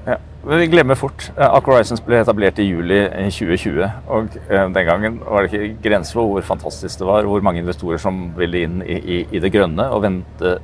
Ja, 0.05 0.19
men 0.45 0.61
Vi 0.61 0.69
glemmer 0.73 0.99
fort. 1.01 1.31
Aqua 1.37 1.79
Horizons 1.79 2.03
ble 2.05 2.19
etablert 2.21 2.59
i 2.61 2.67
juli 2.67 3.03
2020. 3.33 3.85
og 4.13 4.35
Den 4.49 4.89
gangen 4.89 5.21
var 5.25 5.45
det 5.45 5.53
ikke 5.53 5.83
grenser 5.87 6.19
for 6.21 6.33
hvor 6.33 6.45
fantastisk 6.45 7.01
det 7.01 7.09
var, 7.09 7.29
hvor 7.29 7.45
mange 7.45 7.63
investorer 7.63 8.01
som 8.01 8.27
ville 8.37 8.65
inn 8.67 8.83
i, 8.85 8.99
i, 9.01 9.21
i 9.33 9.41
det 9.41 9.53
grønne 9.53 9.89
og 9.93 10.05
vendte 10.05 10.59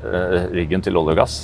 ryggen 0.52 0.84
til 0.84 1.00
olje 1.00 1.16
og 1.16 1.22
gass. 1.22 1.38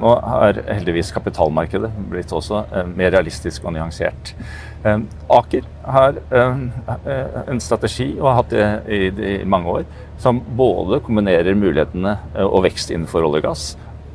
Nå 0.00 0.14
har 0.24 0.62
heldigvis 0.64 1.12
kapitalmarkedet 1.12 1.90
blitt 2.08 2.32
også 2.32 2.62
mer 2.96 3.12
realistisk 3.12 3.66
og 3.66 3.74
nyansert. 3.76 4.32
Aker 4.80 5.66
har 5.84 6.16
en 6.32 7.60
strategi, 7.60 8.14
og 8.16 8.30
har 8.30 8.38
hatt 8.38 8.54
det 8.54 8.68
i, 8.88 9.02
i 9.10 9.34
mange 9.44 9.74
år, 9.74 9.84
som 10.20 10.40
både 10.56 11.02
kombinerer 11.04 11.52
mulighetene 11.52 12.16
og 12.46 12.64
vekst 12.64 12.94
innenfor 12.94 13.28
olje 13.28 13.42
og 13.42 13.48
gass, 13.50 13.66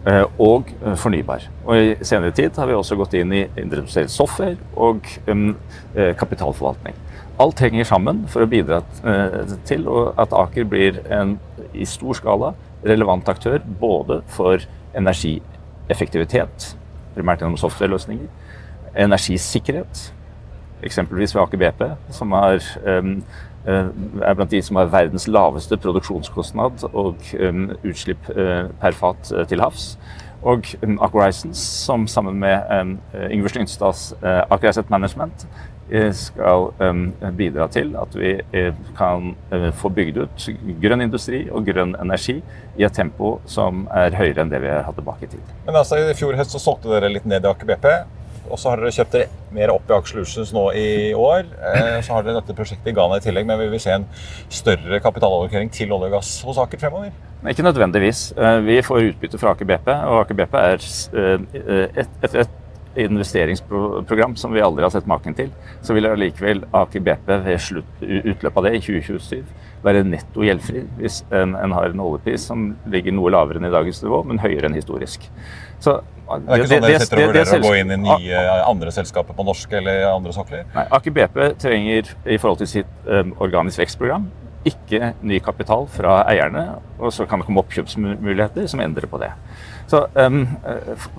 Eh, 0.06 0.22
og 0.38 0.70
eh, 0.86 0.94
fornybar. 1.02 1.48
Og 1.66 1.80
I 1.82 1.94
senere 2.06 2.34
tid 2.38 2.54
har 2.62 2.70
vi 2.70 2.76
også 2.78 2.98
gått 3.00 3.16
inn 3.18 3.32
i 3.34 3.48
industriell 3.58 4.10
software 4.14 4.60
og 4.78 5.08
um, 5.26 5.56
kapitalforvaltning. 5.96 6.94
Alt 7.42 7.64
henger 7.66 7.88
sammen 7.90 8.22
for 8.30 8.46
å 8.46 8.48
bidra 8.48 8.84
til 9.68 9.88
at 10.22 10.36
Aker 10.38 10.68
blir 10.70 11.02
en 11.12 11.34
i 11.74 11.88
stor 11.90 12.16
skala 12.16 12.54
relevant 12.86 13.28
aktør 13.28 13.58
både 13.82 14.22
for 14.32 14.62
energieffektivitet, 15.86 16.78
primært 17.16 17.40
gjennom 17.40 17.58
softwareløsninger, 17.58 18.28
energisikkerhet, 18.98 20.14
eksempelvis 20.84 21.36
ved 21.36 21.42
Aker 21.42 21.58
BP, 21.58 21.84
som 22.14 22.32
er, 22.32 22.64
Eh, 23.66 23.86
er 24.22 24.34
blant 24.38 24.52
de 24.52 24.62
som 24.62 24.78
har 24.78 24.92
verdens 24.94 25.26
laveste 25.28 25.78
produksjonskostnad 25.82 26.84
og 26.94 27.16
utslipp 27.82 28.28
uh, 28.30 28.68
per 28.82 28.94
fat 28.94 29.32
uh, 29.34 29.42
til 29.50 29.64
havs. 29.64 29.96
Og 30.46 30.68
Aker 30.84 31.18
Horizons, 31.18 31.58
som 31.58 32.06
sammen 32.08 32.38
med 32.40 32.62
Ingvar 33.34 33.50
Slyngstads 33.50 34.14
Aker 34.22 34.70
Asset 34.70 34.90
Management 34.94 35.48
skal 36.18 36.72
bidra 37.38 37.68
til 37.70 37.92
at 38.02 38.16
vi 38.18 38.32
kan 38.98 39.36
få 39.78 39.92
bygd 39.94 40.18
ut 40.18 40.48
grønn 40.82 41.06
industri 41.06 41.44
og 41.52 41.68
grønn 41.68 41.94
energi 42.02 42.40
i 42.78 42.86
et 42.88 42.96
tempo 42.98 43.36
som 43.46 43.86
er 43.94 44.18
høyere 44.18 44.42
enn 44.44 44.52
det 44.52 44.64
vi 44.64 44.72
har 44.72 44.86
hatt 44.88 44.98
tilbake 44.98 45.28
i 45.28 45.34
tid. 45.36 45.56
Men 45.68 45.78
altså, 45.82 46.02
I 46.02 46.18
fjor 46.18 46.38
høst 46.40 46.56
så 46.56 46.62
solgte 46.62 46.90
dere 46.92 47.12
litt 47.14 47.28
ned 47.30 47.46
i 47.46 47.52
Aker 47.52 47.70
BP. 47.70 47.92
Og 48.46 48.60
så 48.62 48.70
har 48.70 48.82
dere 48.82 48.94
kjøpt 48.94 49.16
dere 49.16 49.54
mer 49.56 49.72
opp 49.74 49.90
i 49.90 49.96
Aker 49.96 50.12
Solutions 50.12 50.52
nå 50.54 50.66
i 50.78 50.90
år. 51.18 51.48
Eh, 51.72 51.96
så 52.06 52.14
har 52.14 52.26
dere 52.26 52.38
dette 52.38 52.56
prosjektet 52.58 52.92
i 52.92 52.96
Ghana 52.96 53.18
i 53.18 53.24
tillegg, 53.24 53.48
men 53.50 53.58
vi 53.64 53.72
vil 53.72 53.82
se 53.82 53.96
en 53.96 54.06
større 54.54 55.00
kapitalallokering 55.02 55.72
til 55.74 55.94
olje 55.96 56.12
og 56.12 56.20
gass 56.20 56.36
hos 56.46 56.60
Aker 56.62 56.82
fremover? 56.82 57.16
Ikke 57.50 57.66
nødvendigvis. 57.66 58.28
Eh, 58.38 58.60
vi 58.68 58.78
får 58.86 59.10
utbytte 59.10 59.42
fra 59.42 59.56
Aker 59.56 59.70
BP, 59.72 59.90
og 60.12 60.20
Aker 60.22 60.40
BP 60.42 60.60
er 60.62 60.86
eh, 61.24 61.90
et, 62.04 62.22
et, 62.22 62.38
et 62.44 62.62
investeringsprogram 62.96 64.36
som 64.40 64.54
vi 64.56 64.64
aldri 64.64 64.86
har 64.86 64.94
sett 64.94 65.08
maken 65.10 65.36
til, 65.38 65.52
så 65.86 65.96
vil 65.96 66.08
allikevel 66.10 66.64
Aker 66.76 67.04
BP 67.06 67.30
ved 67.46 67.62
slutt, 67.62 68.02
utløpet 68.02 68.58
av 68.58 68.68
det 68.68 68.74
i 68.78 68.82
2027 68.84 69.44
være 69.86 70.02
netto 70.08 70.42
gjeldfri 70.46 70.82
hvis 70.98 71.20
en, 71.30 71.54
en, 71.60 71.74
har 71.76 71.92
en 71.92 72.02
oljepris 72.02 72.48
som 72.50 72.72
ligger 72.90 73.14
noe 73.14 73.32
lavere 73.34 73.62
enn 73.62 73.70
i 73.70 73.74
dagens 73.74 74.02
nivå, 74.04 74.24
men 74.30 74.42
høyere 74.42 74.70
enn 74.70 74.78
historisk. 74.78 75.28
Så 75.84 76.00
det 76.26 76.56
er 76.56 76.64
ikke 76.64 76.72
sånn 76.72 76.88
dere 76.88 77.02
sitter 77.04 77.22
og 77.22 77.30
vurderer 77.30 77.60
å 77.60 77.68
gå 77.68 77.74
inn 77.82 77.94
i 77.94 78.00
nye 78.02 78.46
andre 78.66 78.94
selskaper 78.96 79.38
på 79.38 79.46
norske 79.46 79.78
eller 79.78 80.08
andre 80.10 80.34
sokler? 80.34 80.66
Nei, 80.74 80.88
Aker 80.98 81.14
BP 81.20 81.38
trenger 81.62 82.10
i 82.26 82.40
forhold 82.40 82.64
til 82.64 82.72
sitt 82.80 83.06
um, 83.06 83.36
organisk 83.46 83.84
vekstprogram 83.84 84.26
ikke 84.66 85.12
ny 85.22 85.38
kapital 85.46 85.86
fra 85.94 86.24
eierne. 86.30 86.64
Og 86.98 87.14
så 87.14 87.28
kan 87.30 87.38
det 87.42 87.46
komme 87.46 87.62
oppkjøpsmuligheter 87.62 88.66
som 88.72 88.82
endrer 88.82 89.06
på 89.12 89.20
det. 89.22 89.30
Så 89.92 90.08
um, 90.18 90.42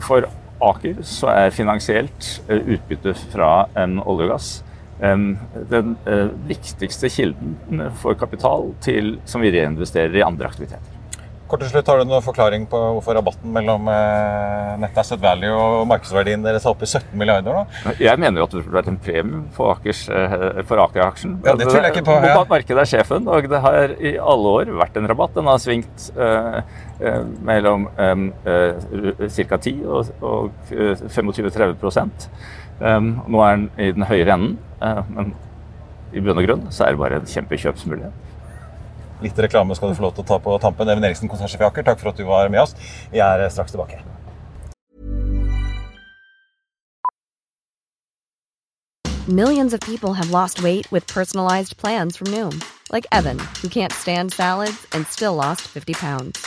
for 0.03 0.27
Aker 0.65 1.03
så 1.07 1.31
er 1.35 1.55
finansielt 1.55 2.31
uh, 2.51 2.61
utbytte 2.61 3.15
fra 3.33 3.67
en 3.77 3.99
olje 4.03 4.29
og 4.29 4.35
gass 4.35 4.51
um, 5.01 5.33
den 5.71 5.97
viktigste 6.49 7.11
kilden 7.13 7.89
for 8.01 8.19
kapital 8.19 8.73
til, 8.85 9.17
som 9.29 9.45
vi 9.45 9.53
reinvesterer 9.55 10.17
i 10.17 10.25
andre 10.27 10.49
aktiviteter. 10.49 10.97
Kort 11.47 11.63
til 11.63 11.69
slutt, 11.71 11.87
Har 11.87 12.01
du 12.01 12.09
noen 12.09 12.25
forklaring 12.25 12.65
på 12.67 12.79
hvorfor 12.97 13.15
rabatten 13.15 13.53
mellom 13.55 13.85
nettasset 13.87 14.81
net 14.83 14.99
asset 14.99 15.21
value 15.23 15.55
og 15.55 15.85
markedsverdien 15.87 16.43
deres 16.43 16.67
er 16.67 16.73
oppe 16.73 16.89
i 16.89 16.91
17 16.91 17.13
milliarder 17.19 17.55
nå? 17.55 17.93
Jeg 18.03 18.19
mener 18.19 18.43
jo 18.43 18.47
at 18.49 18.57
det 18.57 18.63
burde 18.65 18.79
vært 18.81 18.91
en 18.91 18.99
premium 19.05 19.45
for, 19.55 19.79
eh, 19.87 20.83
Aker-aksjen. 20.87 21.37
Ja, 21.47 21.55
det 21.55 21.69
tviler 21.69 21.87
jeg 21.87 21.95
ikke 21.95 22.09
på. 22.11 22.17
Ja. 22.27 22.43
Markedet 22.51 22.83
er 22.83 22.91
sjefen, 22.91 23.29
og 23.31 23.47
det 23.53 23.61
har 23.63 23.95
i 23.95 24.17
alle 24.19 24.55
år 24.59 24.75
vært 24.75 24.99
en 24.99 25.07
rabatt. 25.07 25.35
Den 25.39 25.47
har 25.47 25.63
svingt 25.63 26.11
eh, 26.17 26.59
eh 26.59 26.63
mellom 27.45 27.89
eh, 27.99 29.29
ca. 29.49 29.57
10 29.57 29.85
og, 29.85 30.13
og 30.21 30.53
25-30 30.71 32.29
um, 32.81 33.11
Nå 33.29 33.43
er 33.45 33.57
den 33.57 33.67
i 33.77 33.91
den 33.93 34.07
høyere 34.09 34.37
enden, 34.37 34.59
eh, 34.81 35.03
men 35.13 35.35
i 36.13 36.23
bunn 36.23 36.41
og 36.41 36.49
grunn 36.49 36.67
så 36.73 36.87
er 36.87 36.95
det 36.95 37.03
bare 37.03 37.21
en 37.21 37.29
kjempekjøpsmulighet. 37.29 38.25
Litt 39.25 39.39
reklame 39.41 39.77
skal 39.77 39.91
du 39.91 39.97
få 39.97 40.07
lov 40.07 40.17
til 40.17 40.25
å 40.25 40.29
ta 40.29 40.37
på 40.45 40.59
tampen. 40.61 40.89
Even 40.93 41.05
Eriksen, 41.05 41.29
konsernsjef 41.29 41.65
i 41.65 41.67
Aker, 41.69 41.85
takk 41.87 42.01
for 42.01 42.13
at 42.13 42.21
du 42.21 42.27
var 42.29 42.53
med 42.53 42.63
oss. 42.63 42.77
Vi 43.13 43.21
er 43.21 43.49
straks 43.53 43.73
tilbake. 43.73 44.01
Millions 49.29 49.75
of 49.75 49.81
people 49.81 50.13
have 50.15 50.31
lost 50.31 50.63
weight 50.63 50.87
with 50.93 51.07
personalized 51.09 51.77
plans 51.79 52.17
from 52.17 52.29
Noom. 52.29 52.63
Like 52.93 53.07
Evan, 53.11 53.41
who 53.61 53.69
can't 53.69 53.93
stand 53.93 54.33
salads 54.33 54.87
and 54.93 55.05
still 55.07 55.35
lost 55.35 55.63
50 55.63 55.95
pounds. 55.95 56.47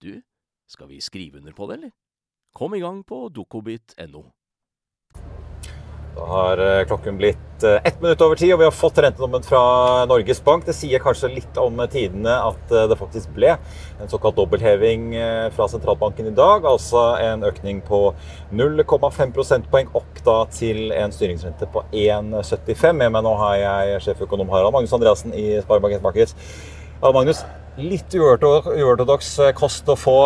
du, 0.00 0.20
skal 0.70 0.90
vi 0.90 1.00
skrive 1.00 1.38
under 1.38 1.56
på 1.56 1.70
det, 1.70 1.80
eller? 1.80 1.96
Kom 2.56 2.74
i 2.74 2.82
gang 2.82 3.04
på 3.06 3.28
dokobit.no. 3.28 4.26
Da 6.16 6.26
har 6.26 6.58
eh, 6.58 6.86
klokken 6.86 7.16
blitt 7.16 7.62
eh, 7.62 7.78
ett 7.84 8.02
minutt 8.02 8.20
over 8.20 8.36
tid, 8.36 8.52
og 8.52 8.58
vi 8.58 8.66
har 8.66 8.74
fått 8.74 8.98
rentedommen 8.98 9.44
fra 9.46 9.60
Norges 10.10 10.42
Bank. 10.44 10.66
Det 10.66 10.74
sier 10.74 11.02
kanskje 11.02 11.30
litt 11.30 11.60
om 11.60 11.78
tidene 11.92 12.34
at 12.48 12.74
eh, 12.74 12.88
det 12.90 12.98
faktisk 12.98 13.30
ble 13.36 13.54
en 13.54 14.10
såkalt 14.10 14.36
dobbeltheving 14.36 15.14
fra 15.54 15.68
sentralbanken 15.70 16.28
i 16.32 16.34
dag. 16.34 16.66
Altså 16.66 17.04
en 17.22 17.46
økning 17.46 17.80
på 17.86 18.02
0,5 18.50 19.32
prosentpoeng 19.36 19.92
opp 19.94 20.20
da 20.26 20.36
til 20.52 20.90
en 20.96 21.14
styringsrente 21.14 21.70
på 21.70 21.84
1,75. 21.92 23.00
Med 23.00 23.14
meg 23.14 23.24
nå 23.24 23.36
har 23.44 23.56
jeg 23.62 24.04
sjeføkonom 24.08 24.50
Harald 24.52 24.74
Magnus 24.74 24.96
Andreassen 24.96 25.36
i 25.36 25.52
Sparebanken 25.62 26.02
Markets. 26.04 26.36
Magnus, 27.00 27.44
litt 27.78 28.14
uortodoks 28.14 29.38
kost 29.58 29.88
å 29.88 29.96
få. 29.98 30.18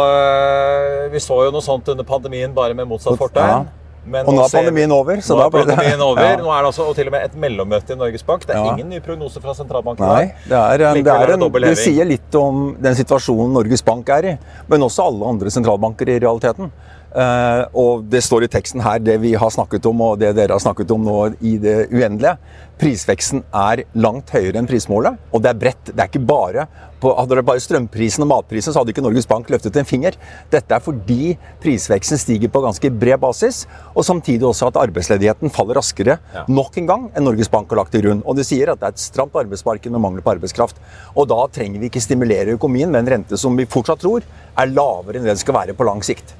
Vi 1.12 1.22
så 1.22 1.44
jo 1.46 1.54
noe 1.54 1.64
sånt 1.64 1.88
under 1.92 2.06
pandemien, 2.08 2.54
bare 2.54 2.74
med 2.74 2.88
motsatt 2.88 3.18
fortegn. 3.20 3.66
Men 4.04 4.26
Og 4.28 4.36
nå 4.36 4.42
er 4.44 4.52
pandemien 4.52 4.92
over, 4.92 5.20
så 5.24 5.36
nå 5.36 5.46
er 5.46 5.52
pandemien 5.52 6.00
over. 6.04 6.26
Ja. 6.26 6.36
Nå 6.36 6.50
er 6.52 6.60
det 6.60 6.68
altså 6.68 6.84
og 6.90 6.96
til 6.98 7.08
og 7.08 7.14
med 7.14 7.24
et 7.24 7.36
mellommøte 7.40 7.94
i 7.94 7.96
Norges 7.96 8.24
Bank. 8.26 8.44
Det 8.44 8.54
er 8.54 8.60
Ja. 8.60 8.74
ingen 8.74 8.90
ny 8.92 9.00
prognose 9.00 9.40
fra 9.40 9.54
sentralbanken. 9.56 10.04
Nei, 10.04 10.26
det, 10.44 10.52
er, 10.52 10.78
det, 10.78 11.06
er 11.08 11.32
en, 11.32 11.52
det 11.64 11.78
sier 11.78 12.04
litt 12.04 12.34
om 12.34 12.76
den 12.80 12.94
situasjonen 12.94 13.54
Norges 13.56 13.82
Bank 13.82 14.08
er 14.08 14.24
i, 14.24 14.38
men 14.68 14.84
også 14.84 15.06
alle 15.08 15.24
andre 15.26 15.48
sentralbanker 15.48 16.08
i 16.08 16.18
realiteten. 16.20 16.70
Eh, 17.14 17.62
og 17.78 18.08
det 18.10 18.24
står 18.26 18.44
i 18.44 18.50
teksten 18.50 18.82
her 18.82 18.98
det 18.98 19.20
vi 19.22 19.36
har 19.38 19.52
snakket 19.54 19.86
om, 19.86 20.00
og 20.02 20.18
det 20.18 20.32
dere 20.34 20.56
har 20.56 20.62
snakket 20.62 20.90
om 20.94 21.04
nå 21.06 21.18
i 21.46 21.56
det 21.62 21.84
uendelige. 21.94 22.34
Prisveksten 22.74 23.44
er 23.54 23.84
langt 24.02 24.32
høyere 24.34 24.58
enn 24.58 24.66
prismålet, 24.66 25.20
og 25.30 25.44
det 25.44 25.52
er 25.52 25.60
bredt. 25.60 25.92
Det 25.92 26.00
er 26.02 26.10
ikke 26.10 26.26
bare 26.26 26.66
på, 26.98 27.12
Hadde 27.14 27.38
det 27.38 27.44
bare 27.46 27.62
strømprisen 27.62 28.24
og 28.24 28.30
matprisen, 28.32 28.74
så 28.74 28.80
hadde 28.80 28.90
ikke 28.90 29.04
Norges 29.04 29.28
Bank 29.30 29.50
løftet 29.52 29.76
en 29.78 29.86
finger. 29.86 30.18
Dette 30.50 30.74
er 30.74 30.82
fordi 30.82 31.36
prisveksten 31.62 32.18
stiger 32.18 32.50
på 32.50 32.64
ganske 32.64 32.90
bred 32.90 33.20
basis, 33.22 33.62
og 33.94 34.06
samtidig 34.08 34.48
også 34.48 34.72
at 34.72 34.80
arbeidsledigheten 34.82 35.54
faller 35.54 35.78
raskere 35.78 36.18
nok 36.50 36.80
en 36.80 36.90
gang 36.90 37.08
enn 37.12 37.28
Norges 37.28 37.52
Bank 37.52 37.70
har 37.70 37.84
lagt 37.84 37.94
til 37.94 38.08
grunn. 38.08 38.24
Og 38.26 38.40
det 38.40 38.48
sier 38.48 38.72
at 38.72 38.82
det 38.82 38.90
er 38.90 38.96
et 38.96 39.06
stramt 39.06 39.36
arbeidsmarked 39.38 39.94
med 39.94 40.02
mangel 40.02 40.24
på 40.24 40.34
arbeidskraft. 40.34 40.80
Og 41.14 41.28
da 41.30 41.44
trenger 41.54 41.78
vi 41.78 41.92
ikke 41.92 42.02
stimulere 42.02 42.56
økonomien 42.58 42.90
med 42.90 43.04
en 43.04 43.18
rente 43.18 43.38
som 43.38 43.54
vi 43.54 43.70
fortsatt 43.70 44.02
tror 44.02 44.24
er 44.24 44.72
lavere 44.72 45.20
enn 45.20 45.28
det 45.28 45.36
det 45.36 45.44
skal 45.44 45.62
være 45.62 45.76
på 45.78 45.86
lang 45.86 46.02
sikt. 46.02 46.34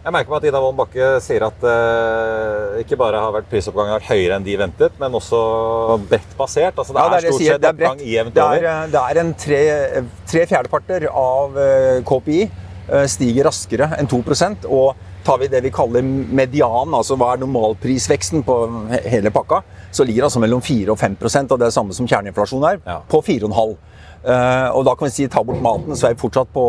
Jeg 0.00 0.14
merker 0.16 0.32
meg 0.32 0.38
at 0.40 0.44
Ida 0.48 0.60
Wolden 0.64 0.78
Bakke 0.78 1.08
sier 1.20 1.42
at 1.44 1.64
eh, 1.68 2.78
ikke 2.80 2.96
bare 2.96 3.18
har 3.20 3.34
vært 3.34 3.50
prisoppgangen 3.50 3.98
vært 3.98 4.06
høyere 4.08 4.38
enn 4.38 4.46
de 4.46 4.54
ventet, 4.56 4.94
men 5.00 5.12
også 5.18 5.40
bredt 6.08 6.30
basert. 6.38 6.78
Altså 6.80 6.94
det 6.96 7.02
Ja, 7.02 7.04
er 7.04 7.10
det 7.20 7.28
jeg 7.28 7.34
stort 7.34 7.44
sett 7.50 7.60
det 7.60 7.68
er 7.68 7.74
oppgang 7.76 8.00
jevnt 8.08 8.34
Det 8.38 8.40
er, 8.40 8.48
over. 8.48 8.68
eh, 8.70 8.86
det 8.94 9.02
er 9.02 9.20
en 9.20 9.32
tre, 9.44 9.60
tre 10.32 10.44
fjerdeparter 10.54 11.04
av 11.12 11.58
eh, 11.60 11.98
KPI 12.08 12.38
eh, 12.46 13.04
stiger 13.12 13.44
raskere 13.50 13.90
enn 14.00 14.08
2% 14.08 14.64
og 14.72 15.02
tar 15.26 15.36
vi 15.42 15.50
det 15.52 15.60
vi 15.66 15.72
kaller 15.76 16.00
median, 16.00 16.94
altså 16.96 17.18
hva 17.20 17.34
er 17.34 17.42
normalprisveksten 17.42 18.40
på 18.46 18.56
hele 19.04 19.28
pakka, 19.34 19.58
så 19.92 20.06
ligger 20.08 20.24
det 20.24 20.28
altså 20.30 20.40
mellom 20.40 20.62
4 20.64 20.94
og 20.94 20.96
5% 20.96 21.52
og 21.52 21.60
det 21.60 21.66
er 21.68 21.74
samme 21.76 21.92
som 21.92 22.08
kjerneinflasjon 22.08 22.64
er, 22.70 22.80
Ja. 22.88 23.02
på 23.04 23.20
4,5. 23.26 23.76
Uh, 24.20 24.68
og 24.76 24.82
da 24.84 24.94
kan 24.96 25.08
vi 25.08 25.12
si 25.12 25.26
ta 25.32 25.42
bort 25.44 25.60
maten, 25.64 25.92
så 25.96 26.08
er 26.08 26.14
vi 26.16 26.20
fortsatt 26.24 26.48
på 26.52 26.64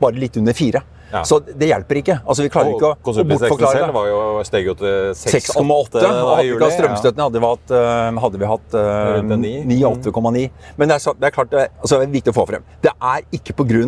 bare 0.00 0.16
litt 0.20 0.36
under 0.40 0.52
4. 0.56 0.80
Ja. 1.12 1.22
Så 1.22 1.38
det 1.46 1.68
hjelper 1.70 2.00
ikke. 2.00 2.16
Altså 2.26 2.42
Vi 2.46 2.50
klarer 2.52 2.72
ikke 2.74 2.88
å, 2.90 2.94
å 2.98 3.24
bortforklare 3.30 3.78
selv 3.78 3.94
var 3.94 4.08
jo, 4.10 4.20
steg 4.48 4.66
jo 4.66 4.74
til 4.78 5.12
6,8. 5.14 5.60
6,8 5.60 6.02
da 6.02 6.12
hadde 6.12 6.38
i 6.42 6.48
juli. 6.48 6.70
strømstøtten, 6.74 7.22
hadde 7.22 7.42
vi 7.42 7.50
hatt, 7.52 7.74
øh, 7.78 8.20
hadde 8.24 8.40
vi 8.42 8.50
hatt 8.50 8.76
uh, 8.80 9.36
ni. 9.36 9.52
9-8,9. 9.76 10.50
Men 10.76 10.88
det 10.90 10.96
er, 10.98 11.04
så- 11.06 11.14
det 11.18 11.30
er 11.30 11.36
klart, 11.36 11.52
det, 11.54 11.68
altså, 11.80 12.00
det 12.00 12.08
er 12.08 12.16
viktig 12.16 12.34
å 12.34 12.38
få 12.40 12.46
frem. 12.50 12.66
Det 12.82 12.92
er 12.96 13.22
ikke 13.38 13.54
pga. 13.62 13.86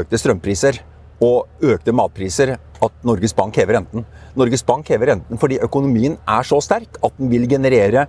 økte 0.00 0.18
strømpriser 0.20 0.80
og 1.20 1.46
økte 1.60 1.92
matpriser 1.92 2.56
at 2.56 2.92
Norges 3.04 3.34
Bank 3.36 3.56
hever 3.60 3.76
renten. 3.76 4.06
Norges 4.40 4.64
Bank 4.64 4.88
hever 4.88 5.12
renten 5.12 5.40
fordi 5.40 5.60
økonomien 5.60 6.16
er 6.28 6.46
så 6.48 6.60
sterk 6.64 6.96
at 7.04 7.16
den 7.18 7.28
vil 7.32 7.46
generere 7.50 8.06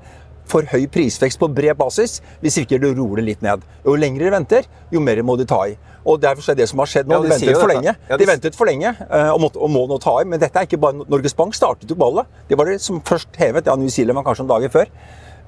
for 0.51 0.67
høy 0.71 0.85
prisvekst 0.91 1.39
på 1.39 1.50
bred 1.53 1.77
basis 1.79 2.19
hvis 2.41 2.59
ikke 2.63 2.79
det 2.81 2.93
roer 2.97 3.21
det 3.21 3.27
litt 3.29 3.45
ned. 3.45 3.63
Jo 3.85 3.95
lenger 4.00 4.25
de 4.25 4.33
venter, 4.35 4.69
jo 4.91 5.03
mer 5.03 5.21
må 5.27 5.38
de 5.39 5.47
ta 5.50 5.63
i. 5.69 5.75
Og 6.05 6.20
Derfor 6.22 6.51
er 6.51 6.55
det 6.55 6.67
som 6.70 6.79
har 6.79 6.88
skjedd 6.89 7.05
nå, 7.08 7.13
Ja, 7.13 7.22
de 7.22 7.29
de 7.29 7.34
ventet 7.36 7.60
for 7.60 7.67
dette. 7.67 7.77
lenge. 7.81 7.96
Ja, 8.10 8.17
De 8.17 8.25
de- 8.25 8.31
ventet 8.31 8.55
for 8.55 8.65
lenge 8.65 8.96
eh, 9.10 9.29
og, 9.34 9.39
må, 9.41 9.50
og 9.55 9.70
må 9.70 9.88
nå 9.88 10.00
ta 10.01 10.20
i. 10.22 10.25
Men 10.25 10.39
dette 10.39 10.55
er 10.58 10.65
ikke 10.65 10.79
bare 10.81 10.93
Norges 11.08 11.34
Bank 11.38 11.53
startet 11.53 11.89
jo 11.89 11.96
ballet. 11.96 12.25
Det 12.50 12.58
var 12.58 12.65
det 12.65 12.81
som 12.81 13.01
først 13.01 13.36
hevet. 13.38 13.65
Ja, 13.65 13.75
New 13.75 13.89
Zealand 13.89 14.15
var 14.17 14.24
kanskje 14.24 14.46
noen 14.48 14.55
dager 14.55 14.70
før. 14.70 14.88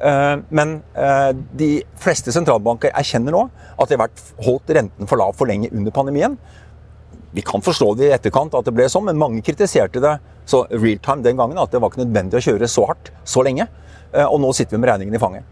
Eh, 0.03 0.37
Men 0.51 0.83
eh, 0.95 1.31
de 1.55 1.83
fleste 1.97 2.31
sentralbanker 2.31 2.91
erkjenner 2.93 3.31
nå 3.31 3.49
at 3.79 3.89
de 3.89 3.95
har 3.97 4.07
vært 4.07 4.21
holdt 4.45 4.67
renten 4.75 5.07
for 5.07 5.17
lav 5.17 5.33
for 5.35 5.45
lenge 5.47 5.71
under 5.73 5.91
pandemien. 5.91 6.37
Vi 7.33 7.41
kan 7.41 7.61
forstå 7.65 7.95
det 7.97 8.09
i 8.11 8.13
etterkant 8.13 8.53
at 8.53 8.65
det 8.65 8.73
ble 8.75 8.85
sånn, 8.85 9.05
men 9.05 9.17
mange 9.17 9.41
kritiserte 9.41 9.99
det 9.99 10.19
så 10.45 10.67
real 10.69 10.99
time 11.01 11.23
den 11.23 11.35
gangen. 11.37 11.57
At 11.57 11.71
det 11.71 11.81
var 11.81 11.89
ikke 11.89 12.05
nødvendig 12.05 12.37
å 12.37 12.45
kjøre 12.45 12.67
så 12.69 12.85
hardt 12.91 13.09
så 13.25 13.41
lenge. 13.43 13.67
Eh, 14.13 14.23
Og 14.25 14.39
nå 14.39 14.53
sitter 14.53 14.77
vi 14.77 14.81
med 14.85 14.89
regningen 14.91 15.15
i 15.15 15.17
fanget. 15.17 15.43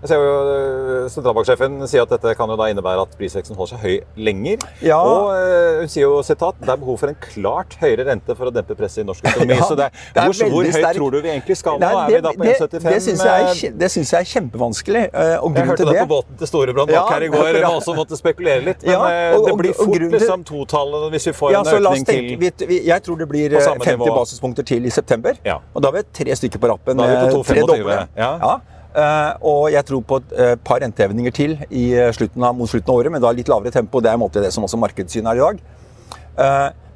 Jeg 0.00 0.08
ser 0.08 0.16
jo 0.16 0.28
øh, 0.48 1.10
Sentralbanksjefen 1.12 1.74
sier 1.90 2.06
at 2.06 2.12
dette 2.14 2.32
kan 2.38 2.48
jo 2.48 2.54
da 2.56 2.68
innebære 2.72 3.02
at 3.04 3.16
prisveksten 3.20 3.56
holder 3.58 3.74
seg 3.74 3.82
høy 3.84 3.96
lenger. 4.16 4.62
Ja. 4.80 4.96
Og 4.96 5.34
øh, 5.36 5.80
hun 5.82 5.90
sier 5.92 6.06
jo 6.06 6.22
sitat, 6.24 6.56
det 6.62 6.70
er 6.72 6.78
behov 6.80 6.96
for 7.02 7.12
en 7.12 7.18
klart 7.20 7.76
høyere 7.82 8.06
rente 8.08 8.32
for 8.38 8.48
å 8.48 8.52
dempe 8.54 8.72
presset 8.78 9.02
i 9.02 9.06
norsk 9.10 9.26
økonomi. 9.28 9.54
Ja, 9.60 9.66
så 9.68 9.76
det, 9.76 9.90
det 10.14 10.22
er 10.22 10.30
hvor, 10.30 10.52
hvor 10.54 10.64
høyt 10.64 10.78
sterk- 10.78 10.96
tror 10.96 11.12
du 11.12 11.18
vi 11.20 11.28
egentlig 11.34 11.56
skal 11.60 11.76
nå? 11.82 11.90
Er 11.90 12.14
vi 12.14 12.20
da 12.24 12.32
på 12.32 12.46
1,75? 12.48 12.86
det 12.88 13.02
syns 13.04 13.24
jeg, 13.28 13.50
eh, 13.68 13.74
det 13.82 13.90
synes 13.92 14.12
jeg 14.14 14.20
er 14.24 14.30
kjempevanskelig. 14.32 15.02
eh, 15.12 15.34
Og 15.44 15.60
Jeg 15.60 15.68
hørte 15.68 15.88
det 15.90 15.98
på 16.00 16.08
båten 16.14 16.40
til 16.40 16.50
Storebrand 16.54 16.94
Ja, 16.96 17.02
bak 17.04 17.12
her 17.18 17.26
i 17.28 17.30
går. 17.36 17.50
Vi 17.60 17.62
også 17.68 17.96
måtte 18.00 18.16
spekulere 18.20 18.64
litt. 18.70 18.82
Men 18.86 18.94
Ja, 18.96 19.02
eh, 19.10 19.36
og- 19.36 19.46
det 19.50 19.56
blir 19.60 19.76
fort 19.76 20.08
liksom 20.16 20.44
totallet 20.48 21.10
hvis 21.12 21.28
vi 21.28 21.36
får 21.42 21.52
Ja, 21.52 21.60
en 21.60 21.84
økning 21.84 22.08
tenke, 22.08 22.50
til 22.56 22.68
vi, 22.72 22.80
jeg 22.88 23.02
tror 23.04 23.20
det 23.20 23.28
blir 23.28 23.50
På 23.52 23.60
eh, 23.60 23.68
samme 23.68 23.84
50 23.84 24.00
nivå. 24.06 24.16
basispunkter 24.22 24.62
til 24.72 24.86
i 24.88 24.90
september. 24.96 25.36
Ja. 25.44 25.58
Og 25.74 25.82
da 25.84 25.90
har 25.92 26.00
vi 26.00 26.06
tre 26.24 26.36
stykker 26.40 26.58
på 26.64 26.72
rappen. 26.72 26.96
Da 26.96 27.04
er 27.04 27.26
vi 27.26 27.34
på 27.36 27.40
eh, 27.44 27.48
tre 27.52 27.60
2,25, 27.60 27.66
doble. 27.76 28.00
ja. 28.16 28.58
Eh, 28.90 29.32
og 29.46 29.68
jeg 29.70 29.86
tror 29.86 30.02
på 30.02 30.18
et 30.18 30.32
eh, 30.34 30.56
par 30.66 30.80
rentehevinger 30.82 31.34
til 31.34 31.56
eh, 31.60 32.10
slutten 32.16 32.42
av, 32.42 32.56
mot 32.58 32.70
slutten 32.70 32.90
av 32.90 33.02
året, 33.02 33.14
men 33.14 33.22
da 33.22 33.30
litt 33.34 33.50
lavere 33.50 33.74
tempo. 33.74 34.02
Det 34.02 34.10
er 34.10 34.18
i 34.18 34.22
måte 34.22 34.42
det 34.42 34.52
som 34.54 34.66
også 34.66 34.80
markedssynet 34.80 35.30
er 35.30 35.38
i 35.38 35.44
dag. 35.46 35.62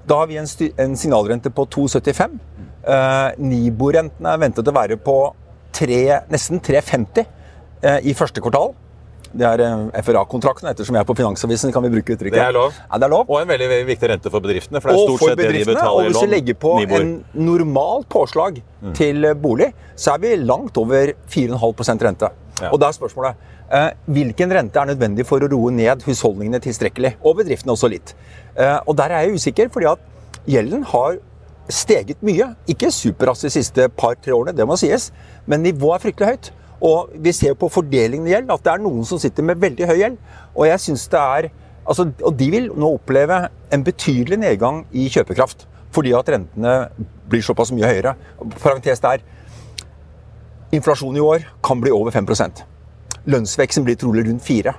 Da 0.05 0.19
har 0.21 0.29
vi 0.29 0.37
en, 0.37 0.49
en 0.81 0.97
signalrente 0.97 1.51
på 1.53 1.65
2,75. 1.73 2.37
Uh, 2.85 3.33
Nibo-renten 3.41 4.27
er 4.29 4.41
ventet 4.41 4.69
å 4.69 4.75
være 4.77 4.99
på 5.01 5.17
3, 5.75 6.01
nesten 6.31 6.61
3,50 6.63 7.25
eh, 7.25 8.01
i 8.05 8.15
første 8.17 8.43
kvartal. 8.45 8.75
Det 9.35 9.47
er 9.49 9.63
eh, 9.65 10.03
FRA-kontrakten. 10.07 10.69
Ettersom 10.71 10.97
jeg 10.97 11.03
er 11.05 11.09
på 11.09 11.17
Finansavisen, 11.19 11.73
kan 11.75 11.83
vi 11.85 11.91
bruke 11.97 12.15
uttrykket. 12.15 12.39
Det 12.39 12.45
er 12.45 12.55
lov. 12.55 12.77
Ja, 12.79 13.01
det 13.01 13.09
er 13.09 13.13
lov. 13.15 13.25
Og 13.27 13.41
en 13.41 13.51
veldig, 13.51 13.69
viktig 13.89 14.11
rente 14.13 14.33
for 14.33 14.45
bedriftene, 14.45 14.83
for 14.83 14.93
det 14.93 15.01
er 15.01 15.09
stort 15.09 15.25
sett 15.25 15.43
det 15.43 15.51
de 15.57 15.65
betaler 15.73 15.91
og 15.91 16.09
hvis 16.13 16.23
vi 16.23 16.31
legger 16.31 16.59
på 16.63 16.77
Nibor. 16.79 17.03
en 17.03 17.49
normal 17.51 18.07
påslag 18.15 18.63
til 18.95 19.27
eh, 19.31 19.35
bolig, 19.35 19.73
så 19.97 20.15
er 20.15 20.23
vi 20.23 20.37
langt 20.45 20.79
over 20.81 21.15
4,5% 21.35 22.09
rente. 22.09 22.31
Ja. 22.63 22.71
Og 22.71 22.79
da 22.79 22.89
er 22.89 22.97
spørsmålet 22.97 23.53
eh, 23.75 23.91
hvilken 24.15 24.55
rente 24.55 24.81
er 24.81 24.93
nødvendig 24.93 25.27
for 25.27 25.43
å 25.43 25.51
roe 25.51 25.75
ned 25.75 26.07
husholdningene 26.07 26.63
tilstrekkelig, 26.63 27.17
og 27.23 27.41
bedriftene 27.43 27.75
også 27.75 27.91
litt. 27.91 28.15
Eh, 28.55 28.79
og 28.87 28.95
der 29.01 29.15
er 29.15 29.27
jeg 29.27 29.41
usikker, 29.41 29.73
fordi 29.75 29.91
at 29.91 30.11
gjelden 30.47 30.85
har 30.95 31.19
steget 31.73 32.21
mye. 32.25 32.51
Ikke 32.71 32.93
superraskt 32.93 33.49
de 33.49 33.55
siste 33.55 33.89
par-tre 33.97 34.35
årene, 34.37 34.55
det 34.57 34.67
må 34.69 34.77
sies, 34.79 35.11
men 35.47 35.65
nivået 35.65 35.99
er 35.99 36.05
fryktelig 36.07 36.35
høyt. 36.35 36.53
Og 36.85 37.13
vi 37.25 37.33
ser 37.33 37.55
på 37.57 37.71
fordelingen 37.73 38.29
i 38.29 38.35
gjeld 38.35 38.51
at 38.53 38.65
det 38.65 38.73
er 38.75 38.83
noen 38.85 39.07
som 39.09 39.21
sitter 39.21 39.47
med 39.47 39.61
veldig 39.63 39.89
høy 39.89 39.97
gjeld. 40.03 40.19
Og 40.55 40.67
jeg 40.69 40.83
synes 40.85 41.07
det 41.13 41.21
er 41.21 41.49
altså, 41.87 42.11
Og 42.25 42.37
de 42.37 42.51
vil 42.53 42.69
nå 42.77 42.95
oppleve 42.99 43.47
en 43.73 43.85
betydelig 43.85 44.39
nedgang 44.43 44.85
i 44.93 45.09
kjøpekraft. 45.09 45.67
Fordi 45.95 46.13
at 46.17 46.29
rentene 46.29 46.75
blir 47.31 47.45
såpass 47.45 47.73
mye 47.73 47.87
høyere. 47.89 48.17
Parentes 48.61 49.01
der. 49.01 49.25
Inflasjon 50.75 51.17
i 51.17 51.23
år 51.23 51.45
kan 51.63 51.81
bli 51.81 51.93
over 51.95 52.11
5% 52.11 52.65
Lønnsveksten 53.31 53.85
blir 53.87 53.97
trolig 54.01 54.25
rundt 54.27 54.43
4 54.43 54.73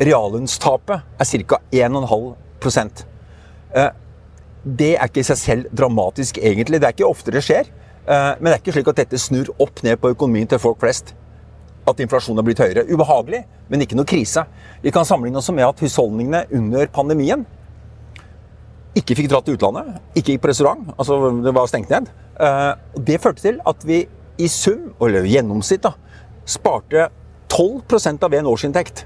Reallønnstapet 0.00 1.02
er 1.20 1.44
ca. 1.48 1.58
1,5 1.72 3.04
Eh, 3.74 3.90
Det 4.64 4.94
er 4.96 5.08
ikke 5.08 5.22
i 5.22 5.24
seg 5.24 5.38
selv 5.40 5.68
dramatisk, 5.72 6.38
egentlig. 6.38 6.80
Det 6.80 6.88
er 6.88 6.92
ikke 6.92 7.08
ofte 7.08 7.32
det 7.32 7.40
skjer. 7.46 7.70
Eh, 8.06 8.34
Men 8.40 8.44
det 8.50 8.52
er 8.54 8.62
ikke 8.62 8.72
slik 8.78 8.88
at 8.88 8.96
dette 9.02 9.18
snur 9.18 9.50
opp 9.58 9.82
ned 9.82 10.00
på 10.00 10.10
økonomien 10.14 10.48
til 10.48 10.58
folk 10.58 10.80
flest. 10.80 11.14
At 11.88 12.00
inflasjonen 12.00 12.38
har 12.38 12.44
blitt 12.46 12.58
høyere. 12.62 12.84
Ubehagelig, 12.90 13.44
men 13.68 13.80
ikke 13.80 13.96
noe 13.96 14.04
krise. 14.08 14.44
Vi 14.82 14.90
kan 14.94 15.04
sammenligne 15.04 15.38
oss 15.40 15.50
med 15.50 15.64
at 15.66 15.80
husholdningene 15.80 16.44
under 16.52 16.86
pandemien 16.86 17.46
ikke 18.98 19.14
fikk 19.14 19.28
dra 19.30 19.38
til 19.46 19.54
utlandet, 19.54 20.00
ikke 20.18 20.34
gikk 20.34 20.42
på 20.42 20.50
restaurant, 20.50 20.88
altså 20.98 21.18
det 21.44 21.52
var 21.54 21.68
stengt 21.70 21.92
ned. 21.92 22.08
Eh, 22.40 22.72
Det 23.06 23.20
førte 23.22 23.40
til 23.44 23.60
at 23.66 23.84
vi 23.86 24.00
i 24.38 24.48
sum, 24.48 24.92
eller 25.00 25.22
gjennomsnitt, 25.28 25.82
da, 25.82 25.92
sparte 26.44 27.08
12% 27.48 28.24
av 28.24 28.34
en 28.34 28.46
årsinntekt 28.50 29.04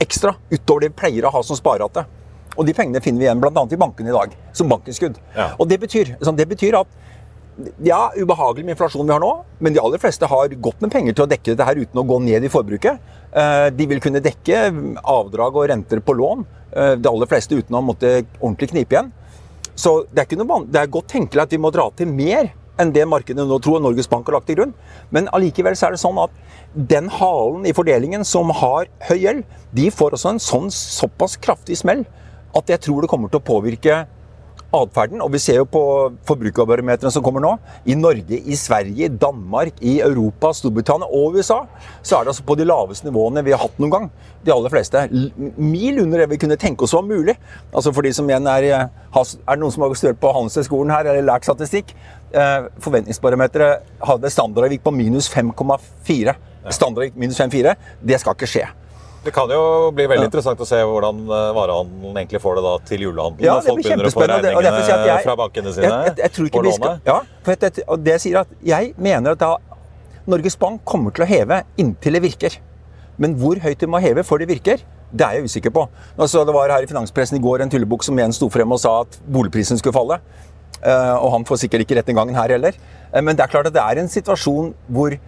ekstra 0.00 0.34
utover 0.50 0.80
det 0.80 0.90
vi 0.92 0.96
pleier 1.00 1.24
å 1.28 1.32
ha 1.32 1.42
som 1.42 1.56
sparerate. 1.56 2.04
Og 2.58 2.66
de 2.66 2.74
pengene 2.74 3.00
finner 3.00 3.20
vi 3.20 3.24
igjen 3.28 3.40
bl.a. 3.40 3.64
i 3.70 3.76
bankene 3.80 4.10
i 4.10 4.12
dag, 4.12 4.32
som 4.52 4.68
bankinnskudd. 4.68 5.16
Ja. 5.36 5.52
Og 5.58 5.68
det 5.68 5.78
betyr, 5.80 6.16
sånn, 6.20 6.36
det 6.36 6.48
betyr 6.50 6.76
at 6.80 6.88
ja, 7.84 8.10
ubehagelig 8.16 8.64
med 8.64 8.74
inflasjonen 8.74 9.08
vi 9.08 9.14
har 9.14 9.22
nå, 9.22 9.30
men 9.60 9.74
de 9.74 9.80
aller 9.82 10.00
fleste 10.02 10.28
har 10.30 10.54
godt 10.62 10.82
med 10.84 10.92
penger 10.92 11.16
til 11.16 11.24
å 11.26 11.30
dekke 11.30 11.52
dette 11.52 11.66
her 11.66 11.80
uten 11.80 12.00
å 12.02 12.06
gå 12.06 12.18
ned 12.24 12.46
i 12.46 12.52
forbruket. 12.52 13.00
Eh, 13.32 13.68
De 13.76 13.86
vil 13.90 14.02
kunne 14.02 14.22
dekke 14.24 14.62
avdrag 15.04 15.56
og 15.56 15.68
renter 15.70 16.02
på 16.04 16.16
lån, 16.18 16.46
eh, 16.72 16.94
de 16.96 17.08
aller 17.10 17.30
fleste 17.30 17.58
uten 17.58 17.76
å 17.76 17.84
måtte 17.84 18.24
ordentlig 18.40 18.70
knipe 18.72 18.96
igjen. 18.96 19.12
Så 19.74 20.06
det 20.12 20.26
er, 20.26 20.36
noe, 20.36 20.64
det 20.66 20.80
er 20.80 20.92
godt 20.92 21.08
tenkelig 21.08 21.42
at 21.42 21.52
vi 21.54 21.58
må 21.62 21.70
dra 21.72 21.88
til 21.96 22.10
mer 22.10 22.52
enn 22.80 22.92
det 22.92 23.04
markedet 23.08 23.44
nå 23.46 23.58
tror 23.62 23.80
Norges 23.82 24.08
Bank 24.08 24.26
har 24.28 24.38
lagt 24.38 24.48
til 24.48 24.56
grunn. 24.58 24.74
Men 25.12 25.28
allikevel 25.36 25.76
så 25.76 25.88
er 25.88 25.96
det 25.96 26.02
sånn 26.02 26.20
at 26.22 26.30
den 26.74 27.10
halen 27.12 27.66
i 27.66 27.74
fordelingen 27.76 28.24
som 28.24 28.52
har 28.54 28.88
høy 29.08 29.18
gjeld, 29.18 29.44
de 29.76 29.90
får 29.90 30.16
også 30.16 30.34
en 30.34 30.42
sånn 30.42 30.70
såpass 30.74 31.36
kraftig 31.42 31.78
smell 31.80 32.06
at 32.56 32.70
jeg 32.72 32.82
tror 32.86 33.02
det 33.02 33.10
kommer 33.10 33.30
til 33.30 33.40
å 33.40 33.46
påvirke 33.46 34.04
atferden, 34.76 35.20
og 35.24 35.32
vi 35.34 35.40
ser 35.42 35.60
jo 35.60 35.66
på 35.68 35.82
forbrukerbarometrene 36.28 37.12
som 37.12 37.24
kommer 37.24 37.42
nå, 37.42 37.52
i 37.90 37.96
Norge, 37.98 38.38
i 38.38 38.56
Sverige, 38.58 39.06
i 39.06 39.20
Danmark, 39.22 39.78
i 39.82 39.98
Europa, 40.04 40.52
Storbritannia 40.56 41.08
og 41.10 41.36
USA, 41.38 41.62
så 42.02 42.18
er 42.18 42.26
det 42.26 42.34
altså 42.34 42.46
på 42.46 42.56
de 42.58 42.66
laveste 42.68 43.08
nivåene 43.08 43.44
vi 43.46 43.54
har 43.54 43.62
hatt 43.62 43.80
noen 43.82 43.94
gang. 43.94 44.08
De 44.46 44.54
aller 44.54 44.72
fleste. 44.72 45.02
Mil 45.60 46.00
under 46.00 46.22
det 46.22 46.30
vi 46.30 46.40
kunne 46.40 46.58
tenke 46.60 46.86
oss 46.86 46.94
var 46.96 47.04
mulig. 47.04 47.34
Altså 47.74 47.92
for 47.92 48.06
de 48.06 48.14
som 48.16 48.28
igjen 48.30 48.48
er 48.48 48.68
eh, 48.70 48.86
Er 49.12 49.56
det 49.56 49.60
noen 49.60 49.74
som 49.74 49.84
har 49.84 49.96
studert 49.98 50.20
på 50.22 50.32
Handelshøyskolen 50.32 50.94
her, 50.94 51.10
eller 51.10 51.26
lært 51.28 51.48
statistikk? 51.48 51.92
Eh, 52.32 52.70
Forventningsbarometeret 52.80 53.90
hadde 54.08 54.32
standardavvik 54.32 54.84
på 54.86 54.94
minus 54.96 55.28
5,4. 55.32 56.36
Standardavvik 56.70 57.18
minus 57.20 57.40
5,4. 57.42 57.76
Det 58.00 58.22
skal 58.22 58.38
ikke 58.38 58.54
skje. 58.54 58.68
Det 59.24 59.32
kan 59.36 59.50
jo 59.52 59.90
bli 59.92 60.06
veldig 60.08 60.30
interessant 60.30 60.60
å 60.64 60.66
se 60.68 60.78
hvordan 60.80 61.18
eh, 61.28 61.48
varehandelen 61.56 62.20
egentlig 62.22 62.40
får 62.40 62.56
det 62.56 62.62
da 62.64 62.70
til 62.88 63.02
julehandelen. 63.04 63.44
Ja, 63.44 63.56
det 63.58 63.68
folk 63.68 63.82
blir 63.82 63.90
å 63.90 63.96
kjempespennende. 63.96 64.54
og 64.56 64.62
derfor 64.64 64.86
sier 64.86 64.94
jeg 64.94 65.00
at 65.00 65.10
jeg- 65.10 65.26
fra 65.26 65.34
bankene 65.36 65.74
sine. 65.76 65.90
Jeg, 65.90 66.06
jeg, 66.06 66.16
jeg 66.24 66.32
tror 66.36 66.48
ikke 66.48 66.62
vi 66.64 66.72
skal, 66.78 67.00
ja, 67.10 67.18
for 67.44 67.54
det, 67.66 67.84
og 67.86 68.04
det 68.06 68.16
sier 68.24 68.40
at 68.40 68.54
jeg 68.64 68.94
mener 68.96 69.36
at 69.36 69.42
da 69.42 69.56
Norges 70.30 70.56
Bank 70.56 70.84
kommer 70.84 71.12
til 71.12 71.24
å 71.24 71.28
heve 71.28 71.62
inntil 71.80 72.16
det 72.16 72.22
virker. 72.24 72.56
Men 73.20 73.36
hvor 73.36 73.60
høyt 73.60 73.82
de 73.82 73.88
må 73.90 74.00
heve 74.00 74.24
før 74.24 74.40
det 74.40 74.48
virker, 74.48 74.80
det 75.10 75.26
er 75.26 75.38
jeg 75.38 75.50
usikker 75.50 75.72
på. 75.74 75.88
Altså, 76.16 76.44
det 76.46 76.54
var 76.54 76.70
her 76.72 76.86
i 76.86 76.88
finanspressen 76.88 77.36
i 77.36 77.42
går 77.42 77.64
en 77.64 77.72
tullebukk 77.72 78.06
som 78.06 78.16
igjen 78.16 78.32
sto 78.32 78.48
frem 78.52 78.72
og 78.72 78.80
sa 78.80 79.00
at 79.02 79.18
boligprisen 79.26 79.80
skulle 79.80 79.96
falle. 79.96 80.20
Uh, 80.80 81.16
og 81.20 81.34
han 81.34 81.44
får 81.44 81.66
sikkert 81.66 81.84
ikke 81.84 81.98
rett 81.98 82.08
den 82.08 82.16
gangen 82.16 82.38
her 82.38 82.54
heller. 82.54 82.76
Uh, 83.12 83.20
men 83.20 83.36
det 83.36 83.44
er 83.44 83.52
klart 83.52 83.68
at 83.68 83.74
det 83.74 83.82
er 83.82 84.00
en 84.00 84.08
situasjon 84.08 84.70
hvor 84.88 85.18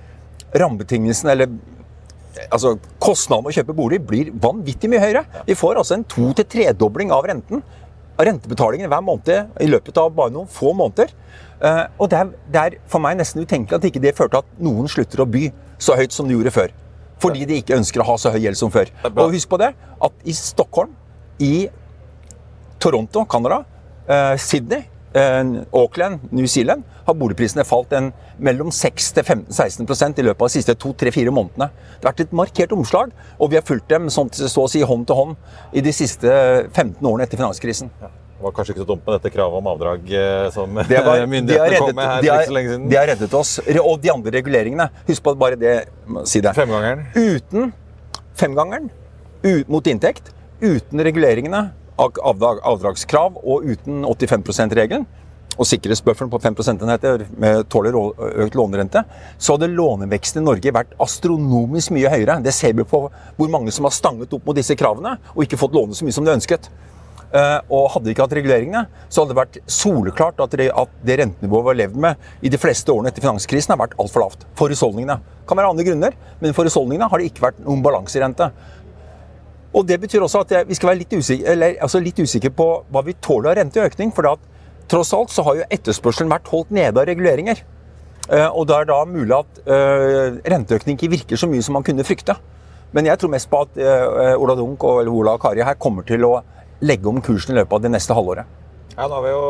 rammebetingelsene, 0.57 1.35
eller 1.35 1.52
altså 2.51 2.77
kostnaden 3.03 3.45
med 3.45 3.53
å 3.53 3.57
kjøpe 3.61 3.75
bolig 3.77 4.01
blir 4.07 4.31
vanvittig 4.33 4.90
mye 4.90 5.01
høyere. 5.03 5.25
Vi 5.47 5.55
får 5.59 5.81
altså 5.83 5.95
en 5.99 6.05
to- 6.05 6.33
til 6.38 6.45
tredobling 6.45 7.12
av 7.12 7.25
renten. 7.29 7.62
Av 8.18 8.27
rentebetalingen 8.29 8.90
hver 8.92 9.03
måned 9.03 9.49
i 9.61 9.66
løpet 9.66 9.97
av 9.99 10.12
bare 10.14 10.31
noen 10.35 10.49
få 10.49 10.75
måneder. 10.77 11.11
Eh, 11.62 11.85
og 11.99 12.11
det 12.11 12.18
er, 12.18 12.31
det 12.53 12.61
er 12.62 12.79
for 12.90 13.01
meg 13.01 13.16
nesten 13.18 13.42
utenkelig 13.45 13.79
at 13.79 13.85
ikke 13.88 14.03
det 14.03 14.14
førte 14.18 14.37
til 14.37 14.42
at 14.45 14.62
noen 14.62 14.88
slutter 14.90 15.23
å 15.25 15.29
by 15.31 15.47
så 15.79 15.97
høyt 15.99 16.12
som 16.12 16.29
de 16.29 16.35
gjorde 16.37 16.53
før. 16.55 16.73
Fordi 17.23 17.45
de 17.47 17.61
ikke 17.62 17.77
ønsker 17.79 18.03
å 18.03 18.07
ha 18.09 18.16
så 18.18 18.33
høy 18.35 18.40
gjeld 18.42 18.59
som 18.59 18.71
før. 18.75 18.90
Og 19.14 19.33
husk 19.37 19.49
på 19.49 19.59
det, 19.62 19.73
at 20.03 20.12
i 20.27 20.33
Stockholm, 20.35 20.90
i 21.38 21.68
Toronto, 22.83 23.25
Canada, 23.25 23.64
eh, 24.09 24.37
Sydney, 24.37 24.85
Auckland, 25.14 26.20
New 26.31 26.46
Zealand, 26.46 26.87
har 27.07 27.16
boligprisene 27.18 27.64
falt 27.68 27.92
en 27.92 28.11
mellom 28.42 28.70
6-15-16% 28.72 30.22
i 30.22 30.25
løpet 30.25 30.40
av 30.40 30.48
de 30.48 30.55
siste 30.55 30.75
to-tre-fire 30.79 31.35
månedene. 31.35 31.68
Det 31.98 32.07
har 32.07 32.12
vært 32.12 32.25
et 32.25 32.35
markert 32.37 32.72
omslag, 32.77 33.12
og 33.38 33.53
vi 33.53 33.59
har 33.59 33.66
fulgt 33.66 33.90
dem 33.92 34.09
sånn, 34.12 34.33
så 34.33 34.64
å 34.64 34.70
si 34.70 34.83
hånd 34.87 35.07
til 35.11 35.18
hånd 35.18 35.77
i 35.77 35.85
de 35.85 35.94
siste 35.94 36.33
15 36.72 36.98
årene 37.03 37.27
etter 37.27 37.40
finanskrisen. 37.40 37.92
Det 37.98 38.46
var 38.48 38.57
kanskje 38.57 38.75
ikke 38.75 38.83
så 38.83 38.88
dumt 38.88 39.05
med 39.07 39.18
dette 39.18 39.31
kravet 39.35 39.61
om 39.61 39.68
avdrag 39.70 40.09
eh, 40.18 40.46
som 40.55 40.81
var, 40.81 41.27
myndighetene 41.35 41.68
reddet, 41.68 41.85
kom 41.85 41.94
med 41.94 42.09
her 42.11 42.25
de, 42.25 42.31
for 42.31 42.40
ikke 42.40 42.48
så 42.48 42.57
lenge 42.57 42.72
siden. 42.72 42.88
de 42.90 42.98
har 42.98 43.07
reddet 43.12 43.37
oss. 43.38 43.53
Og 43.85 43.92
de 44.03 44.11
andre 44.11 44.33
reguleringene. 44.35 44.88
Husk 45.07 45.22
på 45.22 45.37
bare 45.38 45.61
det. 45.61 45.77
Si 46.27 46.42
det. 46.42 46.57
Femgangeren. 46.59 47.07
Uten 47.14 47.70
femgangeren 48.38 48.90
ut, 49.42 49.68
mot 49.68 49.87
inntekt, 49.87 50.31
uten 50.62 51.03
reguleringene 51.03 51.62
avdragskrav 51.98 53.37
og 53.42 53.66
uten 53.68 54.05
85 54.05 54.46
%-regelen, 54.48 55.07
og 55.59 55.68
sikkerhetsbufferen 55.68 56.31
på 56.33 56.40
5 56.40 56.55
prosentenheter 56.57 57.26
med 57.37 57.66
tåler 57.68 57.92
rå- 57.92 58.14
økt 58.46 58.55
lånerente, 58.57 59.02
så 59.38 59.52
hadde 59.52 59.68
låneveksten 59.68 60.40
i 60.40 60.46
Norge 60.46 60.72
vært 60.72 60.94
astronomisk 61.02 61.92
mye 61.92 62.09
høyere. 62.09 62.38
Det 62.42 62.55
ser 62.57 62.72
vi 62.72 62.87
på 62.88 63.02
hvor 63.37 63.52
mange 63.52 63.70
som 63.70 63.85
har 63.85 63.92
stanget 63.92 64.33
opp 64.33 64.46
mot 64.48 64.57
disse 64.57 64.76
kravene 64.81 65.18
og 65.35 65.44
ikke 65.44 65.61
fått 65.61 65.76
låne 65.76 65.92
så 65.92 66.07
mye 66.09 66.16
som 66.16 66.24
de 66.24 66.33
ønsket. 66.33 66.70
Eh, 67.33 67.61
og 67.72 67.87
hadde 67.94 68.05
vi 68.05 68.12
ikke 68.12 68.26
hatt 68.26 68.35
reguleringene, 68.37 68.83
så 69.09 69.22
hadde 69.22 69.33
det 69.33 69.38
vært 69.38 69.61
soleklart 69.72 70.40
at 70.44 70.52
det, 70.52 71.16
rentenivået 71.16 71.64
vi 71.64 71.70
har 71.70 71.78
levd 71.81 72.00
med 72.05 72.44
i 72.44 72.50
de 72.52 72.61
fleste 72.61 72.92
årene 72.92 73.09
etter 73.09 73.24
finanskrisen, 73.24 73.72
har 73.72 73.81
vært 73.81 73.96
altfor 74.00 74.26
lavt. 74.26 74.44
For 74.59 74.72
husholdningene. 74.72 75.16
Det 75.40 75.48
kan 75.48 75.57
være 75.57 75.70
andre 75.72 75.87
grunner, 75.87 76.18
men 76.42 76.52
for 76.57 76.68
husholdningene 76.68 77.09
har 77.09 77.20
det 77.20 77.31
ikke 77.31 77.46
vært 77.46 77.62
noen 77.64 77.81
balanse 77.85 78.18
i 78.18 78.22
rente. 78.24 78.50
Og 79.75 79.87
Det 79.89 80.01
betyr 80.01 80.21
også 80.27 80.43
at 80.45 80.69
vi 80.69 80.75
skal 80.77 80.91
være 80.93 80.99
litt 81.01 81.13
usikre, 81.17 81.49
eller, 81.55 81.77
altså 81.81 82.01
litt 82.03 82.19
usikre 82.21 82.51
på 82.53 82.67
hva 82.93 83.03
vi 83.07 83.15
tåler 83.25 83.51
av 83.55 83.57
renteøkning. 83.57 84.13
For 84.13 84.29
at, 84.29 84.39
tross 84.89 85.13
alt 85.17 85.31
så 85.33 85.43
har 85.47 85.63
jo 85.63 85.69
etterspørselen 85.73 86.29
vært 86.33 86.51
holdt 86.53 86.71
nede 86.77 87.01
av 87.01 87.07
reguleringer. 87.09 87.63
Eh, 88.31 88.49
og 88.53 88.67
det 88.69 88.77
er 88.77 88.85
da 88.93 88.99
mulig 89.09 89.33
at 89.35 89.63
eh, 89.67 90.37
renteøkning 90.53 90.99
ikke 90.99 91.11
virker 91.17 91.41
så 91.41 91.49
mye 91.49 91.63
som 91.65 91.73
man 91.79 91.83
kunne 91.87 92.05
frykte. 92.05 92.37
Men 92.93 93.09
jeg 93.09 93.19
tror 93.19 93.33
mest 93.33 93.49
på 93.49 93.63
at 93.65 93.79
eh, 93.81 94.35
Ola 94.37 94.55
Dunk 94.59 94.85
og 94.85 95.01
eller 95.01 95.13
Ola 95.17 95.39
Kari 95.41 95.65
her 95.65 95.79
kommer 95.81 96.05
til 96.05 96.23
å 96.29 96.35
legge 96.85 97.09
om 97.09 97.23
kursen 97.25 97.55
i 97.57 97.59
løpet 97.63 97.73
av 97.79 97.83
det 97.87 97.91
neste 97.95 98.13
halvåret. 98.15 98.45
Ja, 98.93 99.07
Da 99.09 99.15
har 99.17 99.23
vi 99.25 99.31
jo 99.33 99.43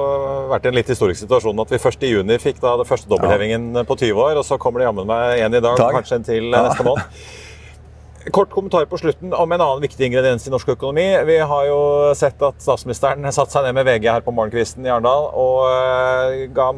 vært 0.52 0.66
i 0.66 0.70
en 0.70 0.76
litt 0.78 0.90
historisk 0.92 1.24
situasjon 1.24 1.58
at 1.64 1.72
vi 1.74 1.80
først 1.82 2.04
i 2.06 2.12
juni 2.12 2.36
fikk 2.38 2.60
da 2.62 2.76
den 2.78 2.86
første 2.86 3.10
dobbelthevingen 3.10 3.82
på 3.88 3.96
20 3.98 4.20
år, 4.22 4.38
og 4.38 4.46
så 4.46 4.54
kommer 4.62 4.78
det 4.78 4.86
jammen 4.86 5.08
meg 5.10 5.40
en 5.42 5.56
i 5.58 5.60
dag, 5.64 5.74
Dag. 5.80 5.96
kanskje 5.98 6.20
en 6.20 6.28
til 6.28 6.44
Ja. 6.52 6.68
neste 6.68 6.86
måned. 6.86 7.02
Kort 8.30 8.50
kommentar 8.50 8.84
på 8.86 8.98
slutten 8.98 9.34
om 9.34 9.52
en 9.52 9.60
annen 9.60 9.82
viktig 9.82 10.06
ingrediens 10.06 10.46
i 10.46 10.50
norsk 10.52 10.68
økonomi. 10.76 11.04
Vi 11.26 11.38
har 11.38 11.64
jo 11.66 11.78
sett 12.14 12.42
at 12.46 12.60
statsministeren 12.62 13.26
satte 13.34 13.50
seg 13.54 13.66
ned 13.66 13.74
med 13.74 13.88
VG 13.88 14.06
her 14.12 14.22
på 14.22 14.34
morgenkvisten 14.34 14.86
i 14.86 14.92
Arendal 14.92 15.26
og 15.32 15.64
eh, 15.66 16.44
ga 16.54 16.68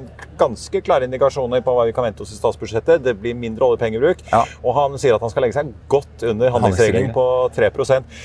ganske 0.40 0.80
klare 0.86 1.04
indikasjoner 1.08 1.60
på 1.64 1.74
hva 1.76 1.84
vi 1.88 1.92
kan 1.94 2.06
vente 2.06 2.24
oss 2.24 2.32
i 2.32 2.38
statsbudsjettet. 2.38 3.02
Det 3.04 3.16
blir 3.20 3.36
mindre 3.36 3.68
oljepengebruk. 3.68 4.24
Ja. 4.30 4.44
Og 4.64 4.76
han 4.78 4.96
sier 5.00 5.18
at 5.18 5.24
han 5.24 5.32
skal 5.32 5.44
legge 5.44 5.58
seg 5.58 5.74
godt 5.92 6.24
under 6.30 6.54
handlingsregelen 6.54 7.12
på 7.14 7.26
3 7.54 7.70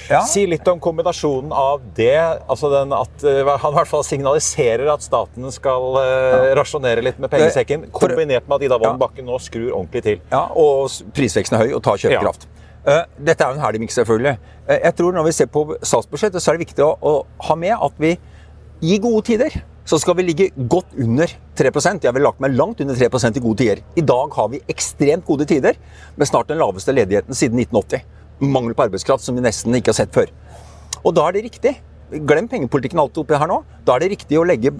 Ja. 0.09 0.21
Si 0.29 0.45
litt 0.47 0.67
om 0.71 0.79
kombinasjonen 0.79 1.51
av 1.51 1.83
det, 1.97 2.15
altså 2.47 2.71
den 2.71 2.95
at 2.95 3.27
eh, 3.27 3.43
han 3.43 3.75
i 3.75 3.79
hvert 3.81 3.91
fall 3.91 4.05
signaliserer 4.07 4.87
at 4.93 5.03
staten 5.03 5.51
skal 5.51 5.99
ja. 5.99 6.55
rasjonere 6.59 7.03
litt 7.03 7.19
med 7.19 7.31
pengesekken, 7.33 7.89
kombinert 7.91 8.47
med 8.47 8.59
at 8.59 8.69
Ida 8.69 8.79
Wolden 8.79 9.01
Bakken 9.01 9.27
nå 9.27 9.41
skrur 9.43 9.73
ordentlig 9.73 10.05
til. 10.05 10.23
Ja, 10.31 10.45
og 10.55 10.87
prisveksten 11.15 11.59
er 11.59 11.67
høy 11.67 11.77
og 11.77 11.83
tar 11.85 11.99
kjøpekraft. 11.99 12.47
Eh, 12.47 12.68
Dette 13.19 13.43
er 13.43 13.51
jo 13.51 13.57
en 13.57 13.63
herlig 13.63 13.83
miks, 13.83 13.97
selvfølgelig. 13.99 14.37
Eh, 14.67 14.79
Jeg 14.83 14.95
tror 14.97 15.15
Når 15.15 15.27
vi 15.27 15.35
ser 15.35 15.49
på 15.51 15.65
statsbudsjettet, 15.81 16.41
så 16.41 16.51
er 16.51 16.57
det 16.57 16.67
viktig 16.67 16.85
å, 16.85 16.93
å 17.01 17.13
ha 17.49 17.55
med 17.59 17.75
at 17.75 17.99
vi 18.01 18.15
i 18.81 18.97
gode 19.03 19.25
tider 19.27 19.57
så 19.89 19.97
skal 19.97 20.15
vi 20.19 20.23
ligge 20.27 20.45
godt 20.69 20.91
under 21.01 21.31
3% 21.57 22.03
Jeg 22.05 22.13
ville 22.13 22.27
lagt 22.27 22.41
meg 22.43 22.53
langt 22.53 22.81
under 22.83 22.95
3% 22.95 23.39
i 23.39 23.41
gode 23.41 23.57
tider. 23.63 23.81
I 23.97 24.03
dag 24.05 24.35
har 24.37 24.51
vi 24.51 24.61
ekstremt 24.69 25.25
gode 25.25 25.47
tider, 25.49 25.79
med 26.15 26.29
snart 26.29 26.51
den 26.51 26.59
laveste 26.61 26.93
ledigheten 26.93 27.33
siden 27.33 27.57
1980. 27.63 28.05
Mangel 28.45 28.75
på 28.77 28.85
arbeidskraft 28.85 29.25
som 29.25 29.35
vi 29.35 29.41
nesten 29.43 29.73
ikke 29.75 29.89
har 29.89 29.97
sett 29.97 30.13
før. 30.13 30.29
Og 31.01 31.15
da 31.17 31.25
er 31.25 31.35
det 31.35 31.43
riktig. 31.47 31.73
Glem 32.09 32.47
pengepolitikken 32.49 32.99
alt 33.01 33.17
oppi 33.21 33.37
her 33.37 33.49
nå. 33.49 33.59
Da 33.85 33.95
er 33.95 34.03
det 34.03 34.09
riktig 34.15 34.37
å 34.39 34.45
legge 34.47 34.71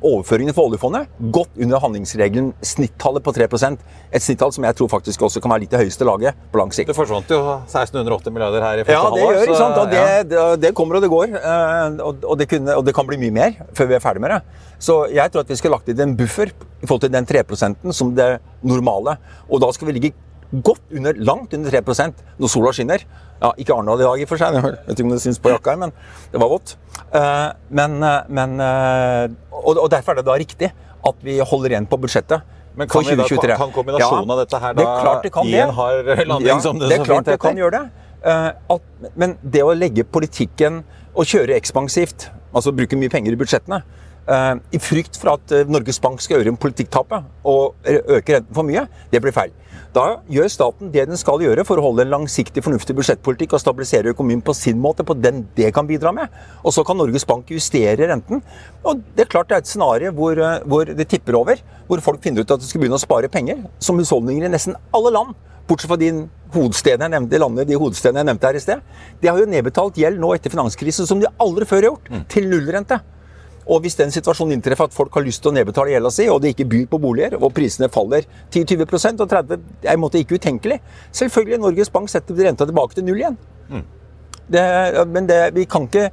overføringene 0.00 0.54
for 0.56 0.70
oljefondet 0.70 1.10
godt 1.34 1.58
under 1.60 1.82
handlingsregelen, 1.82 2.52
snittallet 2.64 3.24
på 3.24 3.34
3% 3.36 3.82
Et 4.16 4.24
snittall 4.24 4.52
som 4.54 4.64
jeg 4.64 4.76
tror 4.78 4.88
faktisk 4.90 5.22
også 5.26 5.42
kan 5.44 5.52
være 5.52 5.66
litt 5.66 5.76
i 5.76 5.80
høyeste 5.82 6.06
laget 6.08 6.38
på 6.50 6.60
lang 6.60 6.72
sikt. 6.74 6.88
Det 6.90 6.96
forsvant 6.96 7.28
jo 7.30 7.40
1680 7.66 8.32
milliarder 8.34 8.64
her 8.64 8.80
i 8.80 8.86
første 8.88 9.02
halvår. 9.04 9.20
Ja, 9.20 9.20
det 9.20 9.20
halvår. 9.20 9.36
gjør, 9.36 9.44
ikke 9.46 9.60
sant? 9.60 9.78
Og 9.82 9.92
det, 9.92 10.38
ja. 10.40 10.48
det, 10.64 10.72
kommer 10.80 10.98
og 10.98 11.04
det 11.04 11.12
går. 11.12 11.36
eh, 11.36 12.00
Og, 12.00 12.24
og, 12.24 12.34
det 12.40 12.48
kunne, 12.50 12.74
og 12.80 12.86
det 12.86 12.96
kan 12.96 13.06
bli 13.06 13.20
mye 13.20 13.36
mer 13.36 13.60
før 13.76 13.90
vi 13.92 13.98
er 13.98 14.02
ferdig 14.02 14.24
med 14.24 14.34
det. 14.34 14.40
Så 14.80 15.02
jeg 15.12 15.30
tror 15.30 15.44
at 15.44 15.52
vi 15.52 15.60
skal 15.60 15.76
lagt 15.76 15.92
inn 15.92 16.00
en 16.00 16.16
buffer 16.16 16.50
i 16.50 16.86
forhold 16.88 17.04
til 17.04 17.12
den 17.12 17.28
3% 17.28 17.92
som 17.92 18.14
det 18.16 18.32
normale. 18.64 19.18
Og 19.50 19.60
da 19.62 19.70
skal 19.76 19.90
vi 19.90 19.98
ligge 19.98 20.12
godt 20.50 20.82
under, 20.90 21.14
langt 21.14 21.52
under 21.54 21.70
3% 21.70 22.24
når 22.40 22.50
sola 22.50 22.72
skinner. 22.74 23.04
Ja, 23.40 23.50
Ikke 23.56 23.72
Arendal 23.72 24.00
i 24.00 24.04
dag, 24.04 24.20
i 24.20 24.24
og 24.26 24.30
for 24.30 24.40
seg. 24.40 24.56
Jeg 24.58 24.64
vet 24.68 24.98
ikke 24.98 25.06
om 25.08 25.12
det 25.14 25.20
syns 25.22 25.38
på 25.40 25.52
jakka 25.54 25.76
men 25.80 25.92
det 26.32 26.40
var 26.42 26.50
vått. 26.52 26.74
Eh, 27.16 27.48
Men, 27.70 28.02
eh, 28.04 28.22
men 28.28 28.60
eh, 28.60 29.28
og, 29.50 29.88
derfor 29.90 30.12
er 30.12 30.20
det 30.20 30.26
da 30.28 30.36
riktig 30.36 30.70
at 31.08 31.22
vi 31.24 31.38
holder 31.40 31.74
igjen 31.74 31.88
på 31.88 31.96
budsjettet. 32.00 32.44
Men 32.76 32.88
kan, 32.88 33.02
da, 33.02 33.56
kan 33.58 33.72
kombinasjonen 33.74 34.28
Ja, 34.28 34.34
av 34.34 34.38
dette 34.44 34.58
her 34.62 34.74
det 34.76 34.84
da 34.84 34.90
er 34.92 35.02
klart 35.02 35.24
det 35.24 35.32
kan 35.34 35.48
gi 35.48 35.56
det. 35.56 35.62
en 35.64 35.72
hard 35.74 36.10
landing, 36.28 36.46
Ja, 36.46 36.58
som 36.62 36.78
det, 36.78 36.88
det 36.88 37.00
er 37.00 37.04
klart 37.08 37.26
det 37.26 37.40
kan 37.42 37.56
gjøre 37.58 37.80
det. 37.80 37.88
Alt, 38.70 38.84
men 39.16 39.34
det 39.42 39.64
å 39.64 39.72
legge 39.74 40.04
politikken 40.04 40.84
og 41.10 41.26
kjøre 41.26 41.56
ekspansivt, 41.56 42.28
altså 42.54 42.72
bruke 42.76 42.96
mye 43.00 43.10
penger 43.10 43.34
i 43.34 43.40
budsjettene, 43.40 43.80
i 44.28 44.78
frykt 44.82 45.16
for 45.20 45.34
at 45.34 45.54
eh, 45.54 45.68
Norges 45.70 46.00
Bank 46.02 46.20
skal 46.22 46.38
gjøre 46.38 46.52
en 46.52 46.60
politikktappe 46.60 47.22
og 47.48 47.74
øke 47.88 48.36
renten 48.36 48.54
for 48.54 48.66
mye, 48.66 48.86
det 49.10 49.22
blir 49.22 49.34
feil. 49.34 49.54
Da 49.90 50.20
gjør 50.30 50.46
staten 50.52 50.92
det 50.94 51.08
den 51.08 51.18
skal 51.18 51.42
gjøre 51.42 51.64
for 51.66 51.80
å 51.80 51.82
holde 51.88 52.04
en 52.04 52.12
langsiktig, 52.12 52.62
fornuftig 52.62 52.94
budsjettpolitikk 52.94 53.56
og 53.56 53.62
stabilisere 53.62 54.12
økonomien 54.12 54.42
på 54.46 54.54
sin 54.54 54.78
måte, 54.78 55.02
på 55.02 55.16
den 55.18 55.42
det 55.56 55.72
kan 55.74 55.88
bidra 55.88 56.12
med. 56.14 56.30
Og 56.62 56.74
så 56.76 56.84
kan 56.86 57.00
Norges 57.00 57.26
Bank 57.26 57.50
justere 57.50 58.06
renten. 58.06 58.44
Og 58.86 59.02
det 59.16 59.24
er 59.24 59.32
klart 59.32 59.50
det 59.50 59.58
er 59.58 59.64
et 59.64 59.70
scenario 59.72 60.14
hvor, 60.14 60.38
eh, 60.38 60.62
hvor 60.62 60.86
det 60.86 61.08
tipper 61.10 61.40
over, 61.40 61.58
hvor 61.88 62.04
folk 62.06 62.22
finner 62.22 62.44
ut 62.44 62.54
at 62.54 62.62
de 62.62 62.70
skal 62.70 62.84
begynne 62.84 63.00
å 63.00 63.02
spare 63.02 63.30
penger, 63.32 63.64
som 63.82 63.98
husholdninger 63.98 64.46
i 64.46 64.52
nesten 64.52 64.78
alle 64.94 65.10
land. 65.16 65.34
Bortsett 65.66 65.90
fra 65.90 65.98
de 65.98 66.12
hovedstedene 66.54 67.06
jeg 67.06 67.14
nevnte, 67.16 67.34
de 67.34 67.40
landene, 67.42 67.66
de 67.66 67.78
hovedstedene 67.78 68.22
jeg 68.22 68.30
nevnte 68.30 68.46
her 68.46 68.58
i 68.58 68.62
sted. 68.62 68.84
De 69.20 69.30
har 69.30 69.38
jo 69.38 69.50
nedbetalt 69.50 69.98
gjeld 69.98 70.22
nå 70.22 70.34
etter 70.36 70.54
finanskrisen 70.54 71.06
som 71.06 71.18
de 71.22 71.30
aldri 71.42 71.66
før 71.66 71.82
har 71.82 71.90
gjort, 71.92 72.10
til 72.30 72.46
nullrente. 72.50 72.98
Og 73.70 73.84
hvis 73.84 73.94
den 73.98 74.10
situasjonen 74.10 74.56
inntreffer 74.56 74.88
at 74.88 74.94
folk 74.94 75.14
har 75.14 75.22
lyst 75.22 75.44
til 75.44 75.52
å 75.52 75.54
nedbetale 75.54 75.92
gjelda 75.92 76.10
si, 76.14 76.26
og 76.32 76.40
det 76.42 76.54
ikke 76.54 76.66
byr 76.72 76.88
på 76.90 76.98
boliger, 77.02 77.36
og 77.38 77.52
prisene 77.54 77.90
faller 77.92 78.26
10-20% 78.50 79.22
og 79.22 79.30
30 79.30 79.54
er 79.54 79.92
i 79.92 79.94
en 79.94 80.02
måte 80.02 80.18
ikke 80.18 80.40
utenkelig 80.40 80.80
Selvfølgelig 81.14 81.60
Norges 81.62 81.92
Bank 81.94 82.10
setter 82.10 82.38
renta 82.42 82.66
tilbake 82.66 82.98
til 82.98 83.06
null 83.06 83.22
igjen. 83.22 83.38
Det, 84.50 84.62
men 85.06 85.28
det, 85.30 85.38
vi 85.54 85.64
kan 85.70 85.86
ikke 85.86 86.08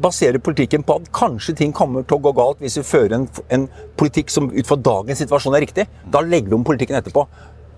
basere 0.00 0.40
politikken 0.42 0.82
på 0.82 0.96
at 0.98 1.10
kanskje 1.14 1.54
ting 1.58 1.74
kommer 1.76 2.02
til 2.02 2.16
å 2.16 2.24
gå 2.24 2.32
galt 2.34 2.62
hvis 2.64 2.78
vi 2.80 2.86
fører 2.88 3.18
en, 3.18 3.26
en 3.52 3.66
politikk 4.00 4.32
som 4.32 4.48
ut 4.50 4.66
fra 4.66 4.78
dagens 4.80 5.20
situasjon 5.22 5.54
er 5.54 5.64
riktig. 5.66 5.84
Da 6.10 6.24
legger 6.24 6.50
vi 6.50 6.58
om 6.58 6.64
politikken 6.66 6.98
etterpå. 6.98 7.26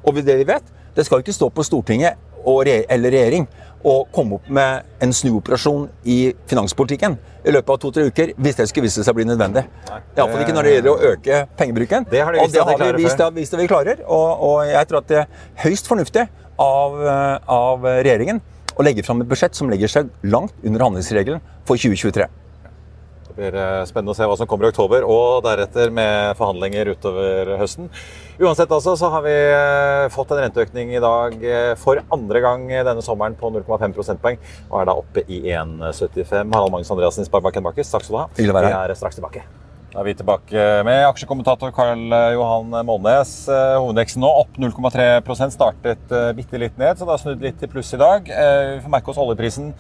Og 0.07 0.23
det 0.23 0.39
vi 0.39 0.47
vet, 0.49 0.71
det 0.97 1.05
skal 1.05 1.21
ikke 1.21 1.35
stå 1.35 1.51
på 1.53 1.67
Stortinget 1.67 2.23
eller 2.47 3.11
regjering 3.11 3.49
å 3.87 3.95
komme 4.15 4.41
opp 4.41 4.49
med 4.51 4.87
en 5.03 5.13
snuoperasjon 5.15 5.85
i 6.11 6.19
finanspolitikken 6.51 7.15
i 7.47 7.53
løpet 7.55 7.73
av 7.75 7.79
to-tre 7.85 8.07
uker, 8.09 8.33
hvis 8.35 8.59
det 8.59 8.67
skulle 8.71 8.89
vise 8.89 9.05
seg 9.07 9.15
å 9.15 9.19
bli 9.21 9.27
nødvendig. 9.29 9.63
Iallfall 10.17 10.43
ikke 10.43 10.57
når 10.57 10.67
det 10.67 10.73
gjelder 10.75 10.91
å 10.91 11.13
øke 11.13 11.43
pengebruken. 11.61 12.09
Det 12.11 12.25
har 12.25 12.35
de 12.35 12.43
og 12.43 12.51
det 12.51 12.65
har 12.67 12.83
vi 12.83 13.05
vist, 13.05 13.23
at, 13.23 13.37
vist 13.37 13.55
at 13.55 13.63
vi 13.63 13.69
klarer. 13.71 14.03
Og, 14.03 14.43
og 14.49 14.59
jeg 14.67 14.91
tror 14.91 15.05
at 15.05 15.13
det 15.13 15.21
er 15.23 15.47
høyst 15.63 15.91
fornuftig 15.91 16.27
av, 16.63 16.99
eh, 17.07 17.53
av 17.59 17.87
regjeringen 18.01 18.43
å 18.77 18.85
legge 18.85 19.05
fram 19.07 19.23
et 19.23 19.31
budsjett 19.31 19.57
som 19.57 19.71
legger 19.71 19.93
seg 19.93 20.11
langt 20.27 20.57
under 20.65 20.83
handlingsregelen 20.89 21.45
for 21.69 21.79
2023. 21.79 22.27
Det 23.37 23.51
blir 23.51 23.57
eh, 23.61 23.83
spennende 23.85 24.15
å 24.15 24.17
se 24.17 24.25
hva 24.25 24.37
som 24.41 24.49
kommer 24.49 24.65
i 24.65 24.71
oktober, 24.73 25.05
og 25.05 25.43
deretter 25.45 25.91
med 25.93 26.39
forhandlinger 26.39 26.89
utover 26.95 27.51
høsten. 27.61 27.91
Uansett 28.41 28.73
altså, 28.73 28.95
så 28.97 29.11
har 29.13 29.27
vi 29.27 29.35
eh, 29.37 30.05
fått 30.15 30.33
en 30.33 30.41
renteøkning 30.41 30.95
i 30.97 31.03
dag 31.05 31.37
eh, 31.45 31.75
for 31.77 32.01
andre 32.17 32.41
gang 32.41 32.65
denne 32.73 33.05
sommeren 33.05 33.37
på 33.37 33.51
0,5 33.53 33.93
prosentpoeng, 33.99 34.41
og 34.71 34.79
er 34.81 34.89
da 34.89 34.97
oppe 34.97 35.27
i 35.29 35.43
1,75. 35.53 36.49
Harald 36.57 36.73
Magnus 36.73 36.95
Andreassen 36.97 37.27
i 37.27 37.29
Sparebanken 37.29 37.69
Markets, 37.69 37.93
takk 37.93 38.09
skal 38.09 38.17
du 38.17 38.21
ha. 38.23 38.27
Hyggelig 38.41 38.57
å 38.57 38.59
være 38.63 38.73
Vi 38.73 38.81
er 38.81 38.97
straks 39.03 39.21
tilbake. 39.21 39.45
Da 39.93 40.01
er 40.01 40.09
vi 40.09 40.17
tilbake 40.17 40.67
med 40.89 41.05
aksjekommentator 41.11 41.77
Karl 41.77 42.09
Johan 42.39 42.73
Målnes. 42.89 43.37
Hovedveksten 43.53 44.25
nå 44.25 44.33
opp 44.41 44.57
0,3 44.61 45.53
startet 45.53 46.19
bitte 46.37 46.65
litt 46.65 46.81
ned, 46.81 46.97
så 46.97 47.05
det 47.05 47.19
har 47.19 47.21
snudd 47.21 47.45
litt 47.45 47.61
til 47.61 47.69
pluss 47.73 47.93
i 47.93 48.01
dag. 48.01 48.25
Vi 48.29 48.85
får 48.85 48.93
merke 48.97 49.13
oss 49.13 49.21
oljeprisen 49.21 49.75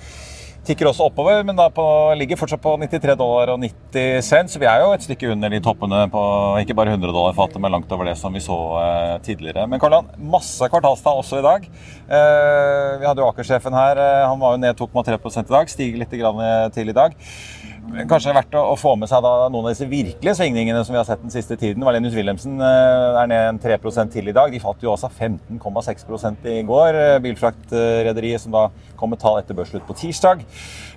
tikker 0.69 0.89
også 0.91 1.07
oppover, 1.09 1.43
men 1.47 1.57
da 1.59 1.69
på, 1.73 1.85
ligger 2.19 2.39
fortsatt 2.41 2.63
på 2.63 2.75
93 2.83 3.17
dollar 3.19 3.53
og 3.55 3.61
90 3.63 4.25
cent. 4.27 4.53
Så 4.53 4.61
vi 4.63 4.69
er 4.71 4.83
jo 4.83 4.93
et 4.95 5.07
stykke 5.07 5.31
under 5.35 5.53
de 5.53 5.61
toppene 5.65 6.03
på 6.13 6.23
ikke 6.63 6.77
bare 6.79 6.95
100 6.95 7.13
dollar 7.15 7.37
fatet, 7.37 7.61
men 7.63 7.75
langt 7.75 7.93
over 7.95 8.11
det 8.11 8.17
som 8.21 8.35
vi 8.35 8.43
så 8.45 8.59
eh, 8.83 9.15
tidligere. 9.27 9.67
Men 9.71 9.83
Karl-Han, 9.83 10.11
masse 10.33 10.71
kvartalstall 10.73 11.23
også 11.23 11.41
i 11.41 11.47
dag. 11.47 11.69
Eh, 12.07 12.91
vi 13.01 13.09
hadde 13.09 13.23
jo 13.23 13.31
Aker-sjefen 13.31 13.77
her. 13.77 14.03
eh, 14.03 14.27
han 14.27 14.43
var 14.43 14.57
jo 14.57 14.63
ned 14.65 14.83
2,3 14.83 15.17
i 15.45 15.49
dag. 15.51 15.73
Stiger 15.73 16.03
litt 16.03 16.19
eh, 16.19 16.69
til 16.75 16.93
i 16.93 16.97
dag. 16.97 17.17
Kanskje 17.87 18.33
verdt 18.35 18.55
å, 18.59 18.63
å 18.73 18.77
få 18.79 18.95
med 18.99 19.09
seg 19.11 19.23
da 19.23 19.47
noen 19.47 19.69
av 19.69 19.71
disse 19.71 19.87
virkelige 19.87 20.35
svingningene 20.35 20.81
som 20.85 20.95
vi 20.95 20.99
har 20.99 21.07
sett 21.07 21.23
den 21.23 21.33
siste 21.33 21.55
tiden. 21.59 21.85
Valenius 21.87 22.17
Wilhelmsen 22.17 22.59
eh, 22.59 23.19
er 23.21 23.29
ned 23.31 23.51
en 23.53 23.61
3% 23.63 24.11
til 24.13 24.31
i 24.31 24.35
dag. 24.35 24.51
De 24.51 24.61
falt 24.63 24.83
jo 24.83 24.91
også 24.93 25.11
15,6% 25.13 26.49
i 26.51 26.57
går. 26.67 26.99
Eh, 26.99 27.19
Bilfraktrederiet 27.23 28.43
som 28.43 28.55
da 28.57 28.65
kom 28.99 29.13
med 29.13 29.21
tall 29.23 29.39
etter 29.39 29.57
børsslutt 29.57 29.87
på 29.87 29.95
tirsdag. 30.01 30.43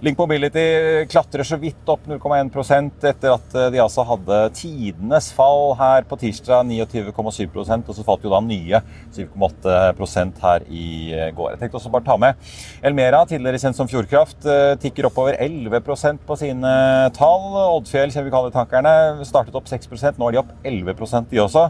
Link 0.05 0.17
Mobility 0.19 0.65
klatrer 1.11 1.45
så 1.45 1.59
vidt 1.61 1.91
opp 1.91 2.07
0,1% 2.09 3.05
etter 3.11 3.35
at 3.35 3.57
eh, 3.59 3.69
de 3.75 3.83
altså 3.83 4.07
hadde 4.09 4.41
tidenes 4.57 5.29
fall 5.35 5.75
her 5.79 6.09
på 6.09 6.17
tirsdag, 6.23 6.65
29,7% 6.73 7.93
og 7.93 7.99
så 7.99 8.07
falt 8.07 8.25
jo 8.25 8.33
da 8.33 8.41
nye 8.43 8.81
7,8 9.13 10.25
her 10.41 10.65
i 10.73 10.89
går. 11.37 11.53
Jeg 11.53 11.61
tenkte 11.61 11.79
også 11.83 11.93
bare 11.93 12.07
ta 12.07 12.17
med 12.19 12.49
Elmera, 12.85 13.21
tidligere 13.29 13.61
kjent 13.61 13.77
som 13.77 13.89
Fjordkraft, 13.89 14.47
tikker 14.81 15.09
oppover 15.09 15.37
11% 15.37 16.25
på 16.25 16.39
sine 16.39 16.78
tall. 17.15 17.47
Oddfjell, 17.77 18.11
kjemikalietankerne, 18.13 19.23
startet 19.27 19.57
opp 19.57 19.67
6 19.69 19.89
nå 20.19 20.29
er 20.29 20.37
de 20.37 20.41
opp 20.43 20.53
11% 20.67 21.29
de 21.31 21.43
også. 21.43 21.69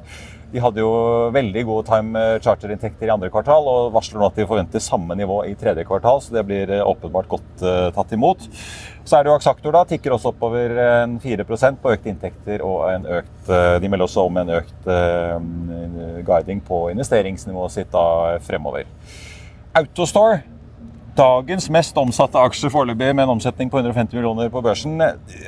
De 0.50 0.62
hadde 0.64 0.82
jo 0.82 0.90
veldig 1.34 1.62
gode 1.68 1.86
time 1.86 2.22
charter-inntekter 2.42 3.06
i 3.06 3.14
andre 3.14 3.30
kvartal 3.30 3.68
og 3.70 3.92
varsler 3.94 4.22
nå 4.22 4.30
at 4.32 4.40
de 4.40 4.48
forventer 4.50 4.82
samme 4.82 5.14
nivå 5.18 5.44
i 5.46 5.54
tredje 5.58 5.86
kvartal, 5.86 6.24
så 6.26 6.34
det 6.40 6.46
blir 6.48 6.72
eh, 6.74 6.86
åpenbart 6.86 7.30
godt 7.30 7.62
uh, 7.62 7.90
tatt 7.94 8.16
imot. 8.18 8.48
Så 9.06 9.18
er 9.18 9.26
det 9.26 9.30
jo 9.30 9.36
Axactor, 9.38 9.74
da. 9.76 9.84
Tikker 9.90 10.16
også 10.16 10.32
oppover 10.34 10.74
en 10.86 11.18
4% 11.22 11.80
på 11.82 11.94
økte 11.94 12.10
inntekter 12.10 12.66
og 12.66 12.88
en 12.90 13.06
økt 13.20 13.50
uh, 13.52 13.78
De 13.82 13.90
melder 13.90 14.10
også 14.10 14.26
om 14.26 14.42
en 14.42 14.54
økt 14.58 14.90
uh, 14.90 15.38
guiding 16.26 16.64
på 16.66 16.88
investeringsnivået 16.96 17.78
sitt 17.78 17.94
da 17.94 18.40
fremover. 18.46 18.90
Autostore 19.78 20.42
dagens 21.20 21.68
mest 21.74 21.98
omsatte 22.00 22.40
aksje 22.40 22.72
foreløpig, 22.72 23.12
med 23.14 23.26
en 23.26 23.36
omsetning 23.36 23.72
på 23.72 23.82
150 23.82 24.16
millioner 24.16 24.52
på 24.54 24.64
børsen. 24.64 25.00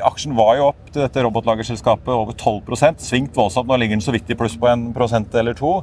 Aksjen 0.08 0.36
var 0.38 0.58
jo 0.60 0.72
opp 0.72 0.90
til 0.90 1.06
dette 1.06 1.24
robotlagerselskapet 1.24 2.12
over 2.12 2.36
12 2.36 3.00
svingt 3.00 3.38
voldsomt. 3.38 3.70
Nå 3.70 3.80
ligger 3.80 3.96
den 3.96 4.04
så 4.04 4.16
vidt 4.16 4.30
i 4.30 4.38
pluss 4.38 4.58
på 4.60 4.68
en 4.72 4.92
prosent 4.96 5.34
eller 5.36 5.56
to. 5.58 5.80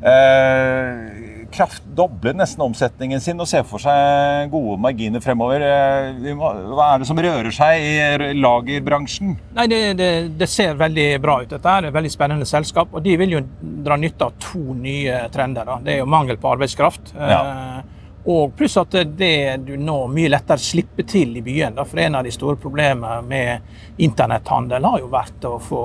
Eh, 0.00 1.48
kraft 1.52 1.82
dobler 1.96 2.32
nesten 2.32 2.62
omsetningen 2.64 3.20
sin 3.20 3.40
og 3.42 3.48
ser 3.50 3.66
for 3.68 3.82
seg 3.82 4.48
gode 4.52 4.78
marginer 4.80 5.20
fremover. 5.20 5.60
Eh, 5.66 6.32
må, 6.38 6.54
hva 6.72 6.94
er 6.94 7.02
det 7.02 7.10
som 7.10 7.20
rører 7.20 7.52
seg 7.52 7.84
i 7.84 8.32
lagerbransjen? 8.40 9.36
Nei, 9.58 9.68
det, 9.68 9.82
det, 10.00 10.10
det 10.40 10.48
ser 10.48 10.80
veldig 10.80 11.08
bra 11.20 11.40
ut. 11.42 11.50
dette. 11.52 11.76
Er 11.76 11.90
et 11.90 11.96
veldig 11.96 12.12
spennende 12.16 12.48
selskap. 12.48 12.94
Og 12.96 13.04
de 13.04 13.18
vil 13.20 13.36
jo 13.36 13.44
dra 13.84 14.00
nytte 14.00 14.30
av 14.30 14.40
to 14.40 14.72
nye 14.78 15.26
trender. 15.34 15.68
Da. 15.68 15.80
Det 15.84 15.98
er 15.98 16.04
jo 16.04 16.08
mangel 16.08 16.40
på 16.40 16.54
arbeidskraft. 16.54 17.12
Eh, 17.18 17.80
og 18.28 18.52
pluss 18.56 18.76
at 18.76 18.94
det 19.16 19.62
du 19.64 19.74
nå 19.80 19.96
mye 20.12 20.28
lettere 20.28 20.60
slipper 20.60 21.06
til 21.08 21.32
i 21.38 21.42
byen. 21.44 21.78
Da. 21.78 21.86
For 21.88 22.02
en 22.02 22.18
av 22.18 22.26
de 22.26 22.32
store 22.34 22.58
problemene 22.60 23.22
med 23.24 24.02
internetthandel 24.04 24.84
har 24.84 25.00
jo 25.00 25.08
vært 25.12 25.46
å 25.48 25.56
få 25.62 25.82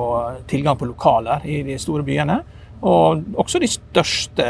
tilgang 0.49 0.75
på 0.79 0.89
lokaler 0.89 1.45
i 1.47 1.61
de 1.67 1.79
store 1.79 2.03
byene. 2.07 2.41
Og 2.85 3.37
også 3.39 3.61
de 3.63 3.69
største 3.71 4.45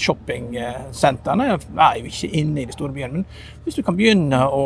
shoppingsentrene 0.00 1.50
er 1.52 1.98
jo 2.00 2.08
ikke 2.08 2.32
inne 2.40 2.62
i 2.62 2.66
de 2.66 2.74
store 2.74 2.96
byene. 2.96 3.20
Men 3.20 3.66
hvis 3.66 3.78
du 3.78 3.84
kan 3.84 3.98
begynne 3.98 4.40
å 4.48 4.64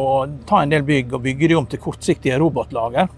ta 0.48 0.62
en 0.62 0.72
del 0.72 0.86
bygg 0.86 1.18
og 1.18 1.24
bygge 1.26 1.50
de 1.50 1.58
om 1.58 1.66
til 1.68 1.82
kortsiktige 1.82 2.38
robotlager 2.40 3.10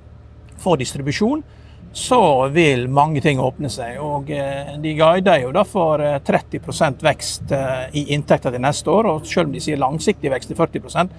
for 0.61 0.81
distribusjon, 0.81 1.45
så 1.93 2.49
vil 2.49 2.89
mange 2.89 3.21
ting 3.21 3.41
åpne 3.41 3.71
seg. 3.71 3.99
Og 4.03 4.31
eh, 4.31 4.77
de 4.83 4.95
guider 4.99 5.43
jo 5.45 5.53
da 5.55 5.65
for 5.67 6.03
eh, 6.05 6.21
30 6.27 7.01
vekst 7.03 7.55
eh, 7.55 7.87
i 7.99 8.05
inntekter 8.15 8.55
til 8.55 8.63
neste 8.63 8.91
år, 8.91 9.11
og 9.11 9.27
selv 9.27 9.49
om 9.49 9.57
de 9.57 9.63
sier 9.63 9.81
langsiktig 9.81 10.31
vekst 10.31 10.53
til 10.53 10.59
40% 10.59 11.11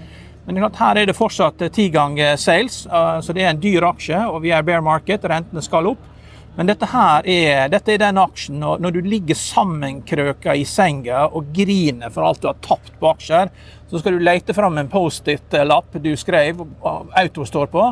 Men 0.45 0.55
det 0.55 0.62
klart, 0.63 0.79
her 0.79 1.01
er 1.01 1.05
det 1.05 1.17
fortsatt 1.17 1.62
ti 1.73 1.89
ganger 1.89 2.38
sales, 2.38 2.86
eh, 2.86 3.19
så 3.21 3.34
det 3.34 3.43
er 3.43 3.51
en 3.51 3.62
dyr 3.62 3.84
aksje, 3.91 4.23
og 4.27 4.41
vi 4.41 4.55
er 4.55 4.63
bear 4.63 4.81
market, 4.81 5.27
rentene 5.27 5.62
skal 5.62 5.91
opp. 5.91 6.07
Men 6.55 6.67
dette 6.67 6.88
her 6.91 7.27
er, 7.31 7.69
dette 7.71 7.93
er 7.93 7.99
den 8.01 8.17
aksjen 8.19 8.57
når, 8.60 8.81
når 8.84 8.95
du 8.95 9.05
ligger 9.07 9.38
sammenkrøka 9.39 10.55
i 10.60 10.65
senga 10.67 11.29
og 11.29 11.53
griner 11.55 12.12
for 12.12 12.27
alt 12.27 12.41
du 12.43 12.49
har 12.49 12.57
tapt 12.63 12.91
på 12.99 13.07
aksjer, 13.13 13.51
så 13.88 13.99
skal 13.99 14.17
du 14.17 14.23
lete 14.23 14.55
fram 14.55 14.79
en 14.79 14.89
Post-It-lapp 14.91 15.95
du 16.03 16.12
skrev 16.19 16.60
og 16.63 17.13
Auto 17.21 17.47
står 17.47 17.71
på, 17.71 17.86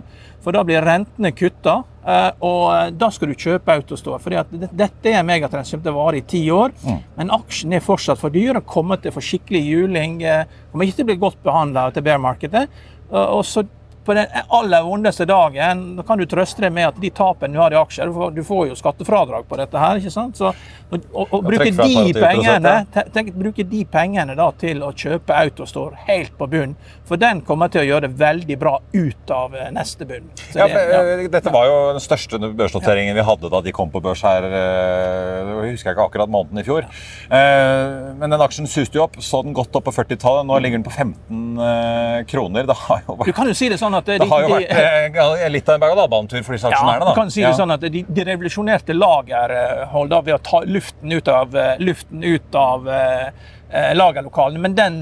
for 0.43 0.55
da 0.55 0.65
blir 0.67 0.83
rentene 0.83 1.31
kutta. 1.35 1.81
Eh, 2.09 2.31
Og 2.41 2.97
da 2.99 3.09
skal 3.13 3.31
du 3.31 3.35
kjøpe 3.39 3.75
Autostore. 3.77 4.19
For 4.23 4.33
dette 4.33 5.11
er 5.13 5.19
en 5.21 5.29
megatrend 5.29 5.67
som 5.69 5.77
kommer 5.79 5.87
til 5.89 5.95
å 5.95 5.99
vare 6.03 6.21
i 6.21 6.25
ti 6.35 6.43
år. 6.51 6.73
Men 7.17 7.33
aksjen 7.35 7.73
er 7.77 7.85
fortsatt 7.85 8.19
for 8.21 8.33
dyr. 8.33 8.53
Den 8.59 8.65
kommer 8.65 8.97
til 9.01 9.11
å 9.13 9.17
få 9.17 9.23
skikkelig 9.31 9.63
juling. 9.69 10.21
eh, 10.23 10.45
Kommer 10.71 10.85
ikke 10.89 11.01
til 11.01 11.07
å 11.07 11.11
bli 11.13 11.19
godt 11.27 11.43
behandla 11.43 11.91
til 11.93 12.03
bear-markedet. 12.09 12.67
Og 13.09 13.43
så 13.45 13.63
på 14.09 14.15
den 14.17 14.27
aller 14.57 14.81
vondeste 14.87 15.27
dagen 15.29 15.83
da 15.99 16.03
kan 16.07 16.17
du 16.17 16.25
trøste 16.29 16.63
deg 16.65 16.73
med 16.73 16.87
at 16.89 16.97
de 17.01 17.11
tapene 17.13 17.53
du 17.53 17.59
har 17.61 17.75
i 17.75 17.77
aksjer 17.79 18.09
Du 18.09 18.15
får, 18.17 18.31
du 18.35 18.43
får 18.47 18.67
jo 18.71 18.77
skattefradrag 18.79 19.45
på 19.49 19.57
dette 19.61 19.77
her. 19.79 19.99
ikke 20.01 20.11
sant? 20.13 20.37
Så, 20.41 20.49
og, 20.89 21.03
og, 21.13 21.27
og 21.37 21.43
bruke 21.45 21.69
de 21.69 22.13
pengene 22.17 22.71
tenk, 23.13 23.29
bruke 23.37 23.65
de 23.69 23.83
pengene 23.85 24.33
da 24.39 24.49
til 24.57 24.81
å 24.85 24.89
kjøpe 24.97 25.35
Autostore 25.37 25.99
helt 26.07 26.33
på 26.39 26.47
bunn. 26.49 26.73
For 27.05 27.21
den 27.21 27.43
kommer 27.45 27.69
til 27.73 27.83
å 27.83 27.87
gjøre 27.87 28.07
det 28.07 28.17
veldig 28.19 28.57
bra 28.61 28.75
ut 28.93 29.31
av 29.33 29.53
eh, 29.57 29.69
neste 29.75 30.05
bunn. 30.09 30.25
Så 30.49 30.57
Ja, 30.63 30.67
det- 30.67 30.85
ja. 30.89 31.01
eh, 31.19 31.27
Dette 31.29 31.53
var 31.53 31.67
jo 31.69 31.77
den 31.93 32.01
største 32.03 32.39
børsnoteringen 32.41 33.13
vi 33.17 33.25
hadde 33.29 33.49
da 33.53 33.61
de 33.61 33.71
kom 33.75 33.91
på 33.93 34.01
børs 34.01 34.21
her. 34.25 34.43
eh, 34.49 35.53
Jeg 35.69 35.75
husker 35.75 35.93
ikke 35.93 36.07
akkurat 36.09 36.29
måneden 36.33 36.61
i 36.61 36.65
fjor. 36.65 36.87
Men 37.29 38.29
den 38.33 38.41
aksjen 38.41 38.67
suste 38.69 38.97
jo 38.99 39.03
opp. 39.05 39.17
Så 39.23 39.43
den 39.45 39.53
godt 39.57 39.75
opp 39.77 39.85
på 39.89 39.93
40-tallet. 39.95 40.47
Nå 40.49 40.57
ligger 40.63 40.79
den 40.79 40.85
på 40.87 40.93
15 40.93 41.59
eh, 41.59 42.23
kroner. 42.29 42.65
Det 42.69 42.77
har 42.85 43.03
jo 43.07 43.17
Du 43.25 43.33
kan 43.35 43.47
jo 43.49 43.53
si 43.57 43.69
det 43.69 43.79
sånn 43.81 43.98
at 43.99 44.09
de, 44.09 44.17
det 44.21 44.27
har 44.31 44.45
jo 44.45 44.51
vært 44.55 44.73
eh, 44.73 45.45
litt 45.51 45.69
av 45.69 45.77
en 45.77 45.83
berg-og-dal-banetur 45.83 46.43
for 46.47 46.57
disse 46.57 46.69
aksjonærene. 46.69 47.05
Ja, 47.05 47.12
da. 47.12 47.15
kan 47.17 47.31
si 47.33 47.43
det 47.45 47.53
sånn 47.59 47.75
at 47.75 47.85
de, 47.85 48.03
de 48.07 48.25
revolusjonerte 48.31 48.95
lagerhold 48.97 50.12
da, 50.13 50.21
ved 50.25 50.38
å 50.38 50.41
ta 50.49 50.63
luften 50.67 51.15
ut 51.15 51.31
av, 51.33 51.55
eh, 51.55 51.75
luften 51.83 52.25
ut 52.25 52.59
av 52.59 52.89
eh, 52.89 53.29
eh, 53.29 53.57
lagerlokalene. 53.71 54.60
Men 54.60 54.75
den 54.75 54.95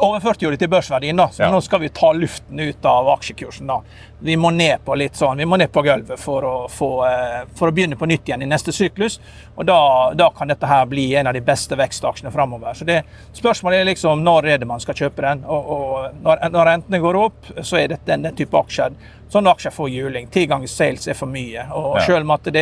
overførte 0.00 0.46
jo 0.46 0.50
det 0.50 0.58
til 0.62 0.68
børsverdien, 0.72 1.16
da. 1.16 1.26
Så 1.28 1.42
Ja. 1.44 1.50
nå 1.50 1.60
skal 1.62 1.80
vi 1.80 1.88
ta 1.88 2.12
luften 2.12 2.60
ut 2.60 2.84
av 2.84 3.06
aksjekursen. 3.18 3.66
da. 3.66 3.80
Vi 4.22 4.36
må 4.36 4.50
ned 4.52 4.84
på 4.84 4.96
litt 4.96 5.12
sånn, 5.16 5.36
vi 5.38 5.44
må 5.44 5.56
ned 5.58 5.72
på 5.72 5.82
gulvet 5.82 6.18
for 6.18 6.42
å, 6.42 6.68
få, 6.68 7.06
eh, 7.06 7.44
for 7.54 7.70
å 7.70 7.72
begynne 7.72 7.96
på 7.96 8.06
nytt 8.06 8.24
igjen 8.28 8.42
i 8.42 8.46
neste 8.46 8.72
syklus. 8.72 9.18
Og 9.56 9.64
da, 9.66 10.12
da 10.14 10.30
kan 10.30 10.48
dette 10.48 10.66
her 10.66 10.84
bli 10.86 11.14
en 11.16 11.26
av 11.26 11.32
de 11.34 11.40
beste 11.40 11.76
vekstaksjene 11.76 12.30
framover. 12.32 12.74
Så 12.74 12.84
det, 12.84 13.02
spørsmålet 13.34 13.80
er 13.80 13.84
liksom 13.94 14.22
når 14.22 14.44
er 14.54 14.58
det 14.58 14.66
man 14.68 14.80
skal 14.80 14.94
kjøpe 14.94 15.22
den. 15.22 15.44
Og, 15.44 15.70
og 15.70 16.14
når, 16.22 16.50
når 16.50 16.64
rentene 16.66 17.00
går 17.00 17.16
opp, 17.24 17.46
så 17.62 17.78
er 17.82 17.88
dette 17.88 18.04
den, 18.06 18.22
den 18.22 18.34
type 18.36 18.52
aksjer. 18.56 18.92
Sånne 19.30 19.52
aksjer 19.54 19.70
får 19.72 19.88
juling. 19.94 20.26
Ti 20.30 20.44
ganger 20.46 20.66
sales 20.68 21.06
er 21.08 21.14
for 21.14 21.26
mye. 21.26 21.64
Og 21.72 21.96
Ja. 21.96 22.04
selv 22.04 22.20
om 22.26 22.30
at 22.32 22.42
det, 22.44 22.52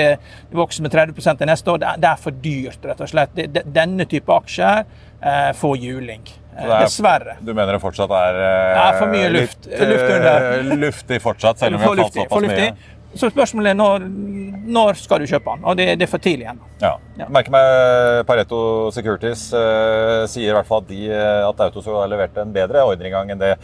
det 0.51 0.53
vokser 0.55 0.83
med 0.83 0.93
30 0.93 1.39
til 1.39 1.47
neste 1.47 1.67
år, 1.73 1.79
det 1.79 1.89
er, 1.89 1.97
det 1.97 2.11
er 2.11 2.17
for 2.17 2.31
dyrt, 2.31 2.79
rett 2.85 3.01
og 3.01 3.09
slett. 3.09 3.35
Det, 3.35 3.65
denne 3.73 4.05
type 4.07 4.29
aksjer 4.29 4.85
eh, 5.23 5.53
få 5.55 5.77
juling. 5.77 6.23
Eh, 6.59 6.65
er- 6.65 6.81
Dessverre. 6.85 7.37
Du 7.41 7.53
mener 7.55 7.73
det 7.73 7.81
fortsatt 7.83 8.11
er 8.11 8.35
eh, 8.43 8.89
er 8.89 8.99
for 8.99 9.07
mye 9.13 9.29
luft. 9.31 9.69
Eh, 9.71 9.89
Luft 9.89 10.11
under. 10.17 10.63
luftig 10.77 11.21
fortsatt, 11.23 11.59
selv 11.59 11.75
om 11.75 11.81
vi 11.81 11.87
har 11.87 11.97
falt 11.97 12.15
såpass 12.15 12.43
mye. 12.49 12.73
Så 13.17 13.31
spørsmålet 13.33 13.71
er 13.73 13.77
når, 13.79 14.03
når 14.69 14.99
skal 15.01 15.23
du 15.23 15.27
kjøpe 15.31 15.55
den? 15.57 15.63
Og 15.65 15.77
det, 15.79 15.87
det 15.99 16.05
er 16.05 16.11
for 16.13 16.21
tidlig 16.23 16.45
ennå. 16.51 16.67
Ja. 16.83 16.91
Ja. 17.19 17.27
Merker 17.35 17.51
meg 17.51 18.27
Pareto 18.29 18.59
Securities 18.95 19.47
eh, 19.57 20.27
sier 20.31 20.53
i 20.53 20.55
hvert 20.55 20.69
fall 20.69 20.85
at, 20.85 20.91
de, 20.93 21.09
at 21.49 21.63
Autosol 21.65 21.97
har 21.99 22.11
levert 22.13 22.37
en 22.39 22.53
bedre 22.55 22.85
ordreinngang 22.87 23.33
enn 23.35 23.41
det 23.41 23.55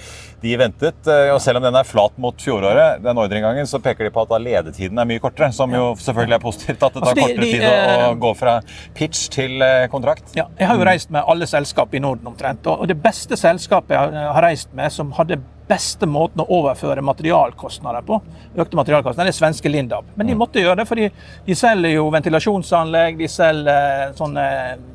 de 0.43 0.57
ventet. 0.59 0.97
Eh, 1.07 1.29
og 1.35 1.39
selv 1.45 1.61
om 1.61 1.67
den 1.69 1.77
er 1.79 1.87
flat 1.87 2.17
mot 2.21 2.41
fjoråret, 2.41 3.03
den 3.05 3.21
ordreinngangen, 3.21 3.69
så 3.71 3.79
peker 3.85 4.09
de 4.09 4.15
på 4.17 4.25
at 4.25 4.35
ledetiden 4.43 4.99
er 4.99 5.09
mye 5.13 5.23
kortere. 5.23 5.53
Som 5.55 5.77
jo 5.77 5.93
selvfølgelig 6.01 6.39
er 6.39 6.43
positivt. 6.43 6.83
At 6.83 6.97
det 6.97 7.05
tar 7.05 7.13
Altså, 7.13 7.15
de- 7.15 7.27
kortere 7.29 7.45
de, 7.45 7.53
tid 7.53 7.69
å, 7.69 7.73
å 7.75 8.11
eh, 8.11 8.19
gå 8.27 8.35
fra 8.41 8.57
pitch 8.97 9.27
til 9.37 9.63
eh, 9.63 9.87
kontrakt. 9.93 10.35
Ja, 10.41 10.49
jeg 10.59 10.73
har 10.73 10.81
jo 10.81 10.89
reist 10.89 11.13
med 11.15 11.23
alle 11.31 11.47
selskap 11.51 11.95
i 11.95 12.03
Norden 12.03 12.33
omtrent. 12.33 12.67
Og 12.73 12.89
det 12.91 12.97
beste 13.05 13.39
selskapet 13.39 13.95
jeg 13.95 14.29
har 14.35 14.43
reist 14.49 14.73
med 14.75 14.91
som 14.95 15.13
hadde 15.21 15.39
beste 15.69 16.07
måten 16.11 16.43
å 16.43 16.49
overføre 16.59 17.03
materialkostnader 17.05 18.05
på, 18.07 18.19
økte 18.55 18.79
materialkostnader, 18.79 19.33
er 19.33 19.37
svenske 19.37 19.71
Lindab. 19.73 20.09
Men 20.19 20.29
de 20.29 20.37
måtte 20.39 20.61
gjøre 20.61 20.83
det, 20.83 20.89
for 20.89 21.01
de 21.01 21.57
selger 21.57 21.97
jo 21.97 22.11
ventilasjonsanlegg, 22.13 23.19
de 23.21 23.31
selger 23.31 24.13
sånne 24.19 24.47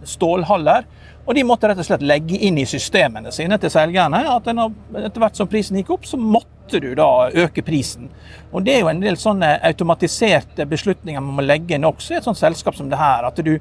stålhaller. 0.08 0.86
Og 1.30 1.36
de 1.38 1.44
måtte 1.46 1.70
rett 1.70 1.78
og 1.78 1.86
slett 1.86 2.02
legge 2.02 2.40
inn 2.42 2.56
i 2.58 2.66
systemene 2.66 3.30
sine 3.30 3.60
til 3.62 3.70
selgerne 3.70 4.24
at 4.34 4.48
etter 4.50 5.22
hvert 5.22 5.36
som 5.38 5.50
prisen 5.50 5.78
gikk 5.78 5.92
opp, 5.94 6.08
så 6.10 6.18
måtte 6.18 6.80
du 6.82 6.88
da 6.98 7.30
øke 7.44 7.62
prisen. 7.66 8.08
Og 8.50 8.64
det 8.66 8.74
er 8.74 8.80
jo 8.82 8.90
en 8.90 9.02
del 9.04 9.18
sånne 9.22 9.52
automatiserte 9.70 10.66
beslutninger 10.70 11.22
man 11.22 11.38
må 11.38 11.46
legge 11.46 11.78
inn 11.78 11.86
også 11.86 12.16
i 12.16 12.18
et 12.18 12.26
sånt 12.26 12.40
selskap 12.40 12.74
som 12.78 12.90
det 12.90 12.98
her. 12.98 13.28
At 13.30 13.42
du, 13.46 13.52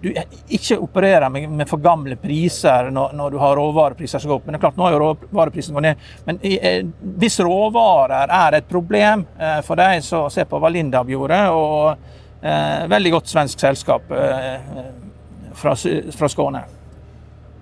du 0.00 0.08
ikke 0.08 0.78
opererer 0.86 1.28
med, 1.32 1.50
med 1.52 1.68
for 1.68 1.84
gamle 1.84 2.16
priser 2.20 2.88
når, 2.96 3.12
når 3.20 3.36
du 3.36 3.38
har 3.44 3.60
råvarepriser 3.60 4.24
som 4.24 4.32
går 4.32 4.40
opp. 4.40 4.48
Men 4.48 4.56
det 4.56 4.62
er 4.62 4.64
klart, 4.64 4.80
nå 4.80 4.88
har 4.88 4.96
jo 4.96 5.02
råvareprisen 5.04 5.76
gått 5.76 5.88
ned. 5.90 6.08
Men 6.30 6.40
eh, 6.48 6.80
hvis 7.20 7.38
råvarer 7.44 8.32
er 8.38 8.58
et 8.62 8.72
problem 8.72 9.26
eh, 9.36 9.60
for 9.68 9.76
deg, 9.80 10.00
så 10.08 10.24
se 10.32 10.48
på 10.48 10.64
hva 10.64 10.72
Lindab 10.72 11.12
gjorde. 11.12 11.44
og 11.52 11.92
eh, 12.40 12.88
Veldig 12.96 13.14
godt 13.18 13.36
svensk 13.36 13.68
selskap 13.68 14.16
eh, 14.16 14.50
eh, 14.56 14.90
fra, 15.52 15.76
fra 16.16 16.32
Skåne. 16.32 16.64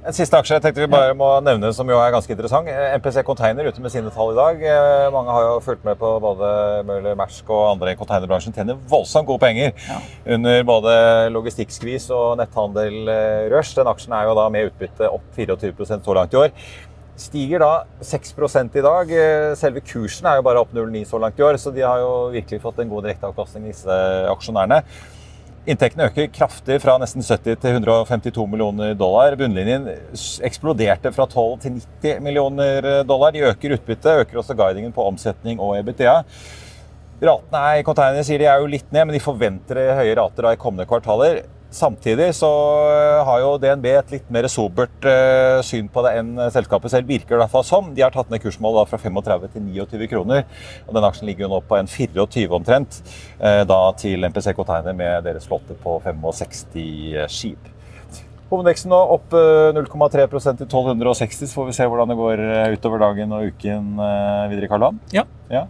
En 0.06 0.14
siste 0.14 0.38
aksje 0.38 0.54
jeg 0.54 0.62
tenkte 0.62 0.84
vi 0.84 0.86
bare 0.86 1.14
må 1.18 1.26
nevne 1.42 1.72
som 1.74 1.88
jo 1.90 1.96
er 1.98 2.12
ganske 2.14 2.30
interessant. 2.30 2.68
Eh, 2.70 2.92
MPC 3.00 3.24
Container 3.26 3.66
ute 3.66 3.82
med 3.82 3.90
sine 3.90 4.12
tall 4.14 4.30
i 4.30 4.36
dag. 4.38 4.60
Eh, 4.62 5.06
Mange 5.10 5.34
har 5.34 5.46
jo 5.48 5.56
fulgt 5.64 5.82
med 5.88 5.98
på 5.98 6.10
både 6.22 6.50
Møller, 6.86 7.16
Mersk 7.18 7.50
og 7.50 7.72
andre 7.72 7.90
i 7.90 7.98
containerbransjen. 7.98 8.54
Tjener 8.54 8.78
voldsomt 8.86 9.26
gode 9.26 9.42
penger 9.42 9.74
under 10.36 10.62
både 10.68 10.94
logistikkskvis 11.34 12.06
og 12.14 12.36
netthandel-rush. 12.38 13.74
Den 13.80 13.90
aksjen 13.90 14.14
er 14.14 14.30
jo 14.30 14.36
da 14.38 14.46
med 14.54 14.70
utbytte 14.70 15.10
opp 15.10 15.26
24 15.34 15.98
så 16.06 16.14
langt 16.20 16.38
i 16.38 16.42
år. 16.44 16.54
Stiger 17.18 17.64
da 17.64 17.72
6 17.98 18.36
i 18.78 18.86
dag. 18.86 19.10
Eh, 19.10 19.56
Selve 19.58 19.82
kursen 19.82 20.30
er 20.30 20.38
jo 20.38 20.46
bare 20.46 20.62
opp 20.62 20.70
0,9 20.70 21.02
så 21.10 21.18
langt 21.18 21.42
i 21.42 21.48
år, 21.50 21.58
så 21.58 21.74
de 21.74 21.82
har 21.82 21.98
jo 21.98 22.30
virkelig 22.30 22.62
fått 22.62 22.78
en 22.78 22.94
god 22.94 23.08
direkteavkastning, 23.08 23.66
disse 23.74 23.98
aksjonærene. 24.30 24.84
Inntektene 25.66 26.06
øker 26.06 26.28
kraftig 26.30 26.76
fra 26.78 26.92
nesten 27.02 27.24
70 27.26 27.56
til 27.58 27.72
152 27.80 28.44
millioner 28.46 28.92
dollar. 28.94 29.34
Bunnlinjen 29.38 29.88
eksploderte 30.46 31.10
fra 31.10 31.26
12 31.26 31.56
til 31.64 31.80
90 31.80 32.22
millioner 32.22 32.86
dollar. 33.08 33.34
De 33.34 33.42
øker 33.48 33.74
utbyttet, 33.74 34.22
øker 34.22 34.38
også 34.38 34.54
guidingen 34.54 34.94
på 34.94 35.08
omsetning 35.10 35.58
og 35.58 35.74
EBITDA. 35.80 36.20
Ratene 37.26 37.64
i 37.80 37.82
containerne 37.82 38.22
sier 38.28 38.38
de 38.38 38.46
er 38.46 38.62
jo 38.62 38.70
litt 38.70 38.86
ned, 38.94 39.08
men 39.08 39.16
de 39.16 39.24
forventer 39.24 39.80
høye 39.98 40.14
rater 40.20 40.52
i 40.52 40.58
kommende 40.60 40.86
kvartaler. 40.86 41.42
Samtidig 41.76 42.30
så 42.38 42.48
eh, 42.88 43.20
har 43.28 43.42
jo 43.42 43.50
DNB 43.60 43.86
et 43.92 44.14
litt 44.14 44.30
mer 44.32 44.48
sobert 44.48 45.04
eh, 45.04 45.58
syn 45.66 45.90
på 45.92 46.06
det 46.06 46.14
enn 46.22 46.32
selskapet 46.54 46.94
selv 46.94 47.10
virker 47.12 47.34
det 47.34 47.38
i 47.38 47.42
hvert 47.42 47.52
fall 47.52 47.66
som. 47.68 47.92
De 47.92 48.04
har 48.04 48.14
tatt 48.14 48.32
ned 48.32 48.40
kursmålet 48.40 48.88
fra 48.88 49.00
35 49.02 49.50
til 49.52 49.68
29 49.68 50.10
kroner. 50.14 50.46
og 50.86 50.96
Den 50.96 51.08
aksjen 51.10 51.28
ligger 51.28 51.46
jo 51.46 51.52
nå 51.52 51.62
på 51.68 51.76
en 51.76 51.90
24 51.90 52.48
omtrent, 52.56 53.02
eh, 53.36 53.62
da 53.68 53.80
til 54.00 54.24
MPC 54.24 54.56
Container 54.56 54.96
med 54.96 55.28
deres 55.28 55.48
flotte 55.48 55.76
på 55.84 55.98
65 56.08 57.26
skip. 57.28 57.72
Hovedveksten 58.46 58.92
nå 58.92 58.98
opp 59.16 59.34
eh, 59.34 59.72
0,3% 59.74 60.60
til 60.60 60.68
1260, 60.68 61.48
så 61.50 61.58
får 61.58 61.66
vi 61.66 61.74
se 61.74 61.86
hvordan 61.90 62.12
det 62.12 62.18
går 62.18 62.42
eh, 62.44 62.74
utover 62.76 63.02
dagen 63.02 63.34
og 63.34 63.48
uken 63.50 63.98
eh, 63.98 64.44
videre, 64.52 64.68
Karl-Han. 64.70 65.00
Ja. 65.14 65.26
ja. 65.50 65.64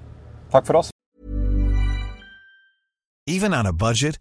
Takk 0.53 0.69
for 0.69 0.83
oss. 0.83 0.93
Even 3.27 3.57
on 3.57 3.67
a 3.67 3.73
budget, 3.73 4.21